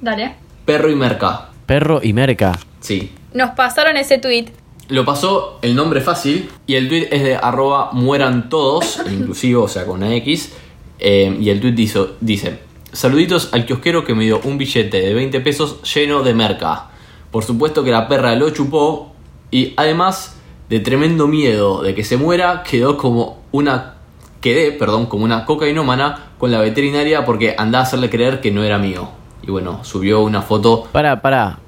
[0.00, 0.36] Dale.
[0.64, 1.50] Perro y merca.
[1.66, 2.58] Perro y merca.
[2.80, 3.12] Sí.
[3.34, 4.46] Nos pasaron ese tweet
[4.88, 9.68] Lo pasó el nombre fácil y el tweet es de arroba mueran todos, inclusivo, o
[9.68, 10.54] sea, con una X.
[10.98, 12.58] eh, y el tweet dice, dice,
[12.90, 16.86] saluditos al kiosquero que me dio un billete de 20 pesos lleno de merca.
[17.30, 19.12] Por supuesto que la perra lo chupó
[19.50, 20.38] y además
[20.72, 23.96] de tremendo miedo de que se muera, quedó como una...
[24.40, 28.64] Quedé, perdón, como una cocainómana con la veterinaria porque andaba a hacerle creer que no
[28.64, 29.10] era mío.
[29.42, 31.58] Y bueno, subió una foto Pará, pará.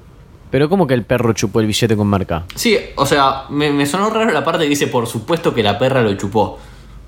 [0.49, 2.45] Pero ¿cómo que el perro chupó el billete con marca?
[2.55, 5.77] Sí, o sea, me, me sonó raro la parte que dice por supuesto que la
[5.77, 6.57] perra lo chupó.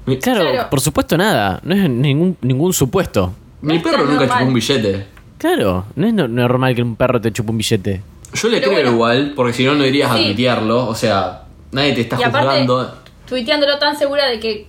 [0.05, 0.69] Mi, Claro, Claro.
[0.69, 1.59] por supuesto nada.
[1.63, 3.33] No es ningún, ningún supuesto.
[3.61, 4.29] mi No perro nunca normal.
[4.37, 5.05] chupó un billete.
[5.39, 8.03] Claro, no es no- normal que un perro te chupe un billete.
[8.35, 8.91] Yo le Pero creo bueno.
[8.91, 10.85] igual, porque si no, no irías a tuitearlo.
[10.87, 12.97] O sea, nadie te está Y aparte, juzgando.
[13.27, 14.67] tuiteándolo tan segura de que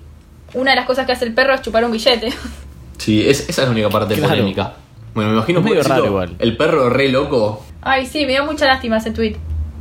[0.54, 2.32] una de las cosas que hace el perro es chupar un billete.
[2.98, 4.30] Sí, es- esa es la única parte Claro.
[4.30, 4.74] polémica.
[5.14, 6.36] Bueno, me imagino pobrecito, raro igual.
[6.38, 7.64] El perro re loco.
[7.80, 9.36] Ay, sí, me dio mucha lástima ese tweet.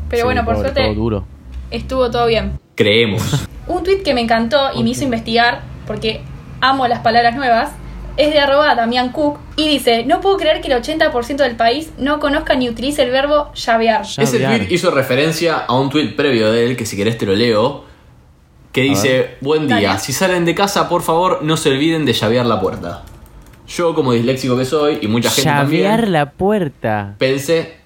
[0.09, 1.25] Pero Sí, bueno, por pobre, suerte todo duro.
[1.71, 2.59] estuvo todo bien.
[2.75, 3.45] Creemos.
[3.67, 6.21] Un tweet que me encantó y me hizo investigar, porque
[6.61, 7.71] amo las palabras nuevas,
[8.17, 11.91] es de arroba Damián Cook y dice, no puedo creer que el 80% del país
[11.97, 14.01] no conozca ni utilice el verbo llavear.
[14.01, 17.35] Ese tweet hizo referencia a un tweet previo de él, que si querés te lo
[17.35, 17.85] leo,
[18.71, 19.99] que dice, buen día, Dale.
[19.99, 23.03] si salen de casa, por favor, no se olviden de llavear la puerta.
[23.67, 27.15] Yo, como disléxico que soy, y mucha gente Llavear también, la puerta.
[27.17, 27.77] pensé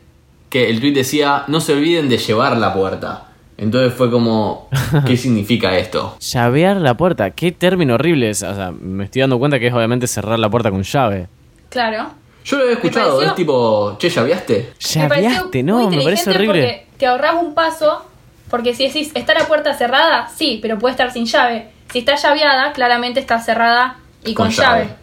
[0.49, 3.30] que el tweet decía, no se olviden de llevar la puerta.
[3.61, 4.67] Entonces fue como,
[5.05, 6.17] ¿qué significa esto?
[6.19, 7.29] Llavear la puerta.
[7.31, 8.41] Qué término horrible es.
[8.43, 11.27] O sea, me estoy dando cuenta que es obviamente cerrar la puerta con llave.
[11.69, 12.07] Claro.
[12.43, 14.73] Yo lo había escuchado, pareció- es tipo, che, ¿llaveaste?
[14.79, 16.61] Llaveaste, muy no, me parece inteligente horrible.
[16.87, 18.03] Porque te ahorras un paso,
[18.49, 20.27] porque si decís, ¿está la puerta cerrada?
[20.35, 21.69] Sí, pero puede estar sin llave.
[21.91, 24.81] Si está llaveada, claramente está cerrada y con, Con llave.
[24.85, 24.95] llave.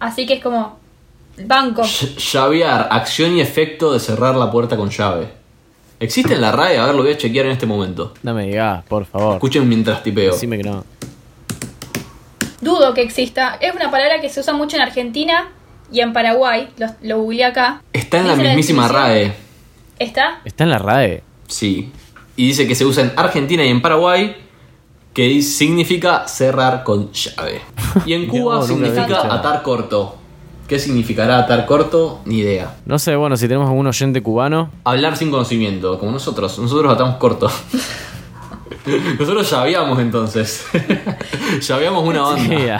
[0.00, 0.78] Así que es como
[1.44, 1.82] banco.
[1.82, 5.37] Ll- Llavear, acción y efecto de cerrar la puerta con llave.
[6.00, 6.78] ¿Existe en la RAE?
[6.78, 8.14] A ver, lo voy a chequear en este momento.
[8.22, 9.34] No me digas, por favor.
[9.34, 10.32] Escuchen mientras tipeo.
[10.32, 10.84] Decime que no.
[12.60, 13.56] Dudo que exista.
[13.60, 15.48] Es una palabra que se usa mucho en Argentina
[15.92, 16.68] y en Paraguay.
[16.76, 17.82] Lo, lo googleé acá.
[17.92, 19.08] Está en la Dice mismísima definición.
[19.08, 19.34] RAE.
[19.98, 20.40] ¿Está?
[20.44, 21.22] Está en la RAE.
[21.46, 21.92] Sí.
[22.36, 24.36] Y dice que se usa en Argentina y en Paraguay,
[25.14, 27.60] que significa cerrar con llave.
[28.06, 29.32] Y en Cuba vos, nunca había significa escuchado.
[29.48, 30.17] atar corto.
[30.68, 32.20] ¿Qué significará atar corto?
[32.26, 32.74] Ni idea.
[32.84, 34.70] No sé, bueno, si tenemos algún oyente cubano.
[34.84, 36.58] Hablar sin conocimiento, como nosotros.
[36.58, 37.50] Nosotros atamos corto.
[39.18, 40.66] nosotros llaveamos entonces.
[41.60, 42.42] llaveamos una banda.
[42.56, 42.78] Sí, a,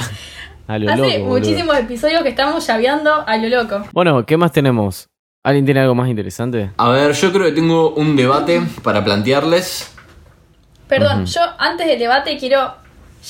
[0.74, 1.28] a lo Hace loco, boludo.
[1.39, 3.82] muchísimos episodios que estamos llaveando a lo loco.
[3.93, 5.09] Bueno, ¿qué más tenemos?
[5.43, 6.72] ¿Alguien tiene algo más interesante?
[6.76, 9.95] A ver, yo creo que tengo un debate para plantearles.
[10.89, 12.74] Perdón, yo antes del debate quiero.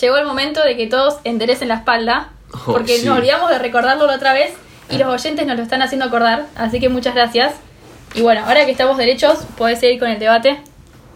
[0.00, 2.30] Llegó el momento de que todos enderecen la espalda.
[2.52, 3.06] Oh, Porque sí.
[3.06, 4.52] nos olvidamos de recordarlo la otra vez.
[4.90, 6.46] Y los oyentes nos lo están haciendo acordar.
[6.56, 7.54] Así que muchas gracias.
[8.14, 10.60] Y bueno, ahora que estamos derechos, podés seguir con el debate.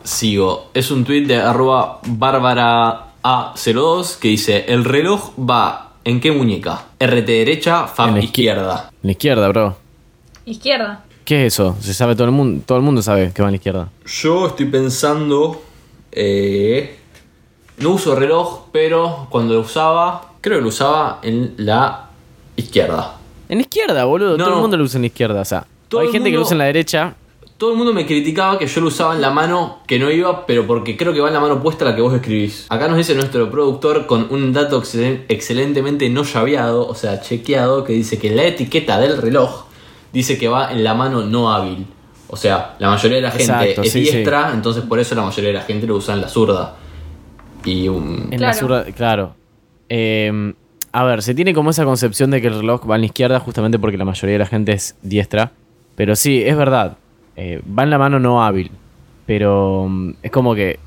[0.04, 0.70] Sigo.
[0.74, 6.84] Es un tweet de arroba bárbara A02 que dice: El reloj va en qué muñeca?
[7.00, 8.90] RT derecha, En la izquier- izquierda.
[9.02, 9.76] En la izquierda, bro.
[10.44, 11.04] Izquierda.
[11.24, 11.76] ¿Qué es eso?
[11.80, 12.62] Se sabe todo el mundo.
[12.66, 13.88] Todo el mundo sabe que va a la izquierda.
[14.06, 15.62] Yo estoy pensando.
[16.10, 16.98] eh,
[17.78, 22.10] no uso reloj, pero cuando lo usaba, creo que lo usaba en la
[22.56, 23.16] izquierda.
[23.48, 24.36] En la izquierda, boludo.
[24.36, 24.44] No.
[24.44, 25.40] Todo el mundo lo usa en la izquierda.
[25.40, 27.14] O sea, Todo hay gente que lo usa en la derecha.
[27.56, 30.46] Todo el mundo me criticaba que yo lo usaba en la mano que no iba,
[30.46, 32.66] pero porque creo que va en la mano opuesta a la que vos escribís.
[32.68, 37.84] Acá nos dice nuestro productor con un dato excelen- excelentemente no llaveado, o sea, chequeado,
[37.84, 39.66] que dice que la etiqueta del reloj
[40.12, 41.86] dice que va en la mano no hábil.
[42.26, 44.10] O sea, la mayoría de la gente Exacto, es sí, sí.
[44.12, 46.74] diestra, entonces por eso la mayoría de la gente lo usa en la zurda.
[47.64, 49.36] Y um, En la zurda, claro.
[49.94, 50.54] Eh,
[50.92, 53.38] a ver, se tiene como esa concepción de que el reloj va en la izquierda
[53.40, 55.52] justamente porque la mayoría de la gente es diestra.
[55.96, 56.96] Pero sí, es verdad.
[57.36, 58.70] Eh, va en la mano no hábil.
[59.26, 60.78] Pero mm, es como que.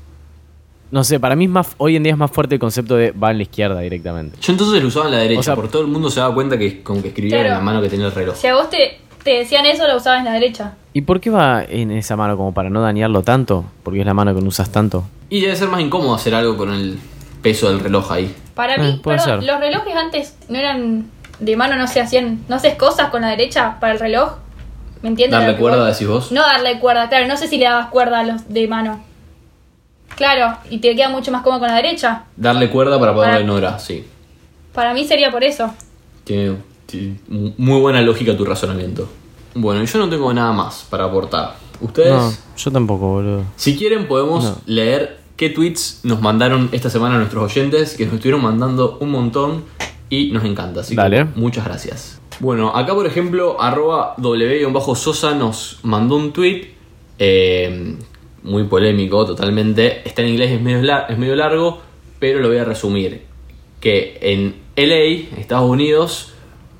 [0.90, 3.10] No sé, para mí es más, hoy en día es más fuerte el concepto de
[3.12, 4.38] va en la izquierda directamente.
[4.40, 6.32] yo entonces lo usaba en la derecha, O sea- porque todo el mundo se daba
[6.34, 7.48] cuenta que con que escribía Claro.
[7.48, 8.36] en la mano que tenía el reloj.
[8.36, 10.74] Si a vos te, te decían eso, lo usabas en la derecha.
[10.92, 12.36] ¿Y por qué va en esa mano?
[12.36, 13.64] Como para no dañarlo tanto.
[13.82, 15.04] Porque es la mano que no usas tanto.
[15.28, 16.98] Y debe ser más incómodo hacer algo con el
[17.42, 18.32] peso del reloj ahí.
[18.56, 19.42] Para Eh, mí, perdón, ser.
[19.44, 23.28] los relojes antes no eran de mano, no se hacían, no haces cosas con la
[23.28, 24.32] derecha para el reloj.
[25.02, 25.38] ¿Me entiendes?
[25.38, 26.32] Darle cuerda, decís vos.
[26.32, 29.04] No darle cuerda, claro, no sé si le dabas cuerda a los de mano.
[30.16, 32.24] Claro, y te queda mucho más cómodo con la derecha.
[32.36, 34.06] Darle cuerda para ponerle Para- en hora, sí.
[34.72, 35.72] Para mí sería por eso.
[36.24, 37.16] Tiene, tiene
[37.58, 39.08] muy buena lógica tu razonamiento.
[39.54, 41.54] Bueno, yo no tengo nada más para aportar.
[41.80, 43.42] Ustedes, No, yo tampoco, boludo.
[43.56, 44.56] si quieren, podemos No.
[44.64, 49.64] leer qué tweets nos mandaron esta semana nuestros oyentes, que nos estuvieron mandando un montón
[50.10, 50.80] y nos encanta.
[50.80, 51.18] Así Dale.
[51.18, 52.20] que muchas gracias.
[52.40, 56.68] Bueno, acá por ejemplo, arroba W-Sosa nos mandó un tweet.
[57.18, 57.96] eh,
[58.46, 60.08] muy polémico totalmente.
[60.08, 61.80] Está en inglés, es medio, es medio largo,
[62.18, 63.24] pero lo voy a resumir.
[63.80, 66.32] Que en LA, Estados Unidos,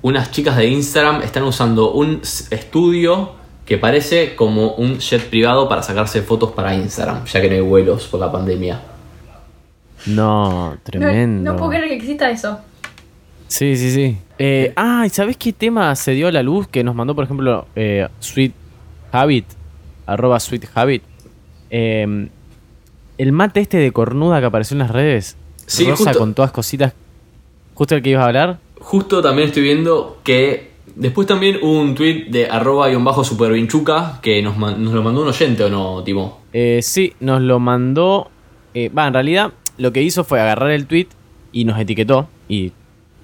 [0.03, 3.33] unas chicas de Instagram están usando un estudio
[3.67, 7.61] que parece como un jet privado para sacarse fotos para Instagram, ya que no hay
[7.61, 8.81] vuelos por la pandemia.
[10.07, 11.53] No, No, tremendo.
[11.53, 12.61] no puedo creer que exista eso.
[13.49, 14.19] Sí, sí, sí.
[14.39, 16.69] Eh, ah, ¿y sabés qué tema se dio a la luz?
[16.69, 18.53] Que nos mandó, por ejemplo, eh, Sweet
[19.13, 19.47] Habit,
[20.07, 21.03] arroba Sweet Habit.
[21.71, 22.29] Eh,
[23.19, 25.37] el mate este de cornuda que apareció en las redes.
[25.67, 26.93] Sí, rosa justo- con todas cositas.
[27.75, 28.59] Justo el que ibas a hablar.
[28.79, 34.19] Justo también estoy viendo que después también hubo un tweet de arroba guion bajo supervinchuca
[34.21, 36.41] que nos, nos lo mandó un oyente o no, Timo.
[36.53, 38.31] Eh, sí, nos lo mandó.
[38.75, 41.07] eh, Va, en realidad lo que hizo fue agarrar el tweet
[41.53, 42.29] y nos etiquetó.
[42.49, 42.73] Y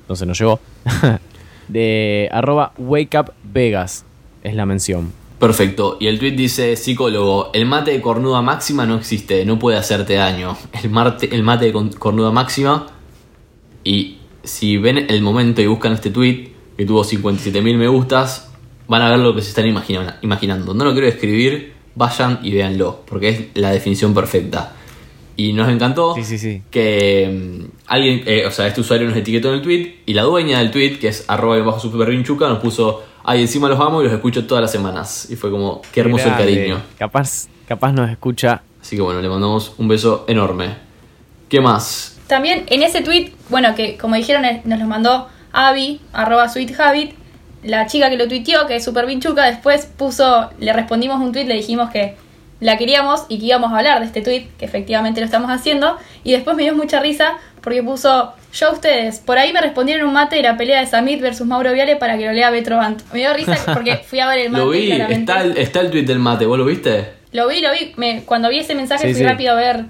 [0.02, 0.60] entonces nos llegó.
[1.68, 4.04] de arroba Wake Up Vegas.
[4.42, 5.12] Es la mención.
[5.38, 5.96] Perfecto.
[5.98, 10.14] Y el tweet dice, psicólogo, el mate de cornuda máxima no existe, no puede hacerte
[10.14, 10.56] daño.
[10.82, 12.86] El, mate, el mate de cornuda máxima.
[13.82, 16.51] Y si ven el momento y buscan este tweet,
[16.82, 18.50] que tuvo 57.000 me gustas,
[18.88, 20.74] van a ver lo que se están imagina- imaginando.
[20.74, 24.72] No lo quiero describir, vayan y véanlo, porque es la definición perfecta.
[25.36, 26.62] Y nos encantó Sí, sí, sí.
[26.70, 30.22] que mm, alguien, eh, o sea, este usuario nos etiquetó en el tweet y la
[30.22, 34.02] dueña del tweet, que es arroba y bajo supervinchuca, nos puso, ay, encima los amo
[34.02, 35.28] y los escucho todas las semanas.
[35.30, 36.82] Y fue como, qué hermoso el cariño.
[36.98, 38.62] Capaz, capaz nos escucha.
[38.80, 40.74] Así que bueno, le mandamos un beso enorme.
[41.48, 42.18] ¿Qué más?
[42.26, 46.78] También en ese tweet, bueno, que como dijeron, eh, nos lo mandó Abby, arroba Sweet
[46.78, 47.12] Habit.
[47.62, 51.44] La chica que lo tuiteó, que es super vinchuca, después puso, le respondimos un tweet,
[51.44, 52.16] le dijimos que
[52.58, 55.96] la queríamos y que íbamos a hablar de este tweet, que efectivamente lo estamos haciendo.
[56.24, 60.08] Y después me dio mucha risa porque puso, yo a ustedes, por ahí me respondieron
[60.08, 62.76] un mate de la pelea de Samit versus Mauro Viale para que lo lea Betro
[62.78, 63.02] Bant.
[63.12, 64.64] Me dio risa porque fui a ver el mate.
[64.64, 67.12] Lo vi, está el, está el tweet del mate, ¿vos lo viste?
[67.32, 67.92] Lo vi, lo vi.
[67.96, 69.28] Me- cuando vi ese mensaje Sí, fui sí.
[69.28, 69.84] rápido a ver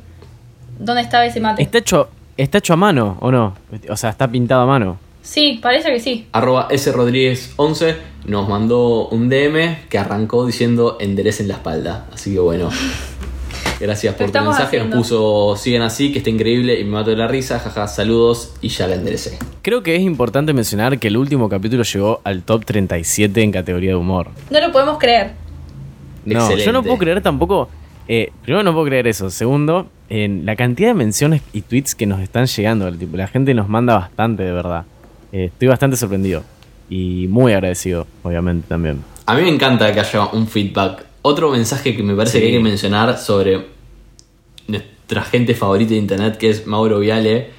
[0.79, 1.63] dónde estaba ese mate.
[1.63, 3.55] ¿Está hecho, ¿Está hecho a mano o no?
[3.89, 4.99] O sea, está pintado a mano.
[5.23, 6.27] Sí, parece que sí.
[6.33, 7.97] Arroba srodríguez11
[8.27, 12.07] nos mandó un DM que arrancó diciendo enderecen la espalda.
[12.13, 12.71] Así que bueno.
[13.81, 14.63] Gracias por tu mensaje.
[14.65, 14.97] haciendo.
[14.97, 17.59] Nos puso sigan así, que está increíble y me mato de la risa.
[17.59, 19.39] Jaja, saludos y ya la enderecé.
[19.63, 23.91] Creo que es importante mencionar que el último capítulo llegó al top 37 en categoría
[23.91, 24.29] de humor.
[24.51, 25.33] No lo podemos creer.
[26.25, 26.65] No, Excelente.
[26.65, 27.69] yo no puedo creer tampoco.
[28.07, 29.31] eh, primero, no puedo creer eso.
[29.31, 32.93] Segundo, en la cantidad de menciones y tweets que nos están llegando.
[32.93, 34.85] tipo, la gente nos manda bastante, de verdad.
[35.33, 36.43] Eh, estoy bastante sorprendido.
[36.91, 39.03] Y muy agradecido, obviamente, también.
[39.27, 41.05] A mí me encanta que haya un feedback.
[41.23, 42.41] Otro mensaje que me parece Sí.
[42.41, 43.67] que hay que mencionar sobre
[44.67, 47.51] nuestra gente favorita de internet, que es Mauro Viale,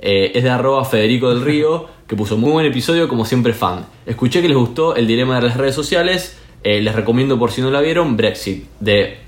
[0.00, 3.84] eh, es de arroba Federico del Río, que puso muy buen episodio, como siempre fan.
[4.06, 7.60] Escuché que les gustó el dilema de las redes sociales, eh, les recomiendo por si
[7.60, 9.18] no la vieron, Brexit, de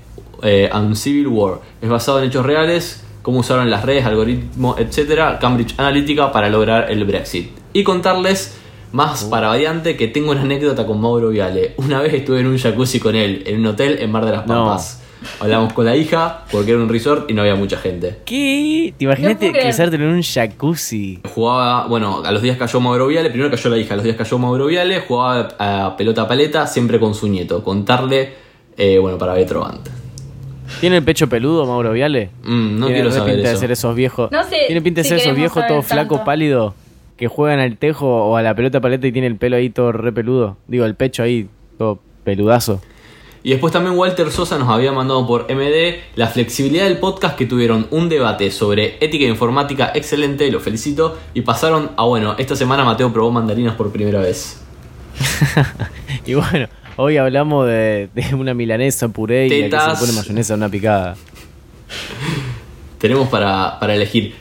[0.43, 1.59] eh, Uncivil War.
[1.81, 6.89] Es basado en hechos reales, cómo usaron las redes, algoritmos, etcétera, Cambridge Analytica para lograr
[6.89, 7.51] el Brexit.
[7.73, 8.57] Y contarles
[8.91, 11.73] más para variante que tengo una anécdota con Mauro Viale.
[11.77, 14.45] Una vez estuve en un jacuzzi con él, en un hotel en Mar de las
[14.47, 14.65] No.
[14.65, 14.97] Pampas.
[15.39, 18.17] Hablamos con la hija, porque era un resort y no había mucha gente.
[18.25, 18.91] ¿Qué?
[18.97, 19.67] ¿Te No imaginas puedo creer.
[19.67, 21.19] cruzarte en un jacuzzi?
[21.35, 24.17] Jugaba, bueno, a los días cayó Mauro Viale, primero cayó la hija, a los días
[24.17, 27.63] cayó Mauro Viale, jugaba a pelota paleta, siempre con su nieto.
[27.63, 28.33] Contarle,
[28.75, 29.87] eh, bueno, para Betrovant.
[30.79, 32.31] ¿Tiene el pecho peludo, Mauro Viale?
[32.43, 33.59] Mm, no Tiene quiero saber pinta de eso.
[33.61, 34.31] ser esos viejos.
[34.31, 36.25] No sé Tiene pinta de si ser esos viejos todo flaco, tanto.
[36.25, 36.73] pálido,
[37.21, 39.91] que juegan al tejo o a la pelota paleta y tiene el pelo ahí todo
[39.91, 40.57] re peludo.
[40.65, 41.47] Digo, el pecho ahí
[41.77, 42.81] todo peludazo.
[43.43, 47.45] Y después también Walter Sosa nos había mandado por MD la flexibilidad del podcast que
[47.45, 51.19] tuvieron un debate sobre ética e informática excelente, lo felicito.
[51.35, 54.59] Y pasaron a, bueno, esta semana Mateo probó mandarinas por primera vez.
[56.25, 60.69] Y bueno, hoy hablamos de, de una milanesa puré y que se pone mayonesa una
[60.69, 61.15] picada.
[62.97, 64.33] Tenemos para, para elegir.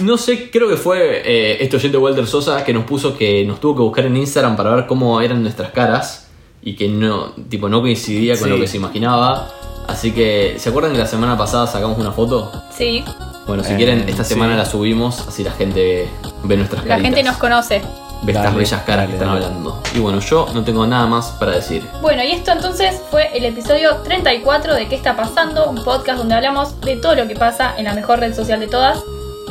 [0.00, 3.60] No sé, creo que fue eh, este oyente Walter Sosa que nos puso que nos
[3.60, 6.28] tuvo que buscar en Instagram para ver cómo eran nuestras caras
[6.62, 8.50] y que no, tipo, no coincidía con Sí.
[8.50, 9.48] lo que se imaginaba.
[9.88, 12.50] Así que, ¿se acuerdan que la semana pasada sacamos una foto?
[12.76, 13.04] Sí.
[13.46, 14.34] Bueno, si Eh, quieren, esta sí.
[14.34, 16.08] semana la subimos, así la gente
[16.42, 17.14] ve nuestras La caritas.
[17.14, 17.80] gente nos conoce.
[18.22, 19.44] Ve estas bellas caras dale, que están dale.
[19.46, 19.80] hablando.
[19.94, 21.86] Y bueno, yo no tengo nada más para decir.
[22.02, 25.68] Bueno, y esto entonces fue el episodio 34 de ¿Qué está pasando?
[25.70, 28.66] Un podcast donde hablamos de todo lo que pasa en la mejor red social de
[28.66, 28.98] todas,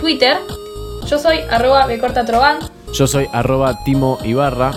[0.06, 0.38] Twitter.
[1.08, 2.60] Yo soy arroba becortatroban.
[2.94, 4.72] Yo soy arroba Timo Ibarra.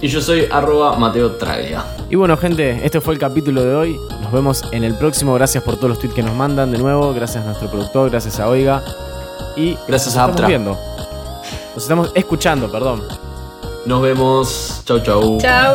[0.00, 1.84] Y yo soy arroba Mateo Traglia.
[2.10, 4.00] Y bueno, gente, este fue el capítulo de hoy.
[4.22, 5.34] Nos vemos en el próximo.
[5.34, 7.14] Gracias por todos los tweets que nos mandan de nuevo.
[7.14, 8.82] Gracias a nuestro productor, gracias a Oiga.
[9.54, 10.46] Y Gracias nos a estamos Aptra.
[10.48, 10.76] viendo.
[11.74, 13.04] Nos estamos escuchando, perdón.
[13.84, 14.82] Nos vemos.
[14.84, 15.38] Chau, chau.
[15.38, 15.74] Chao.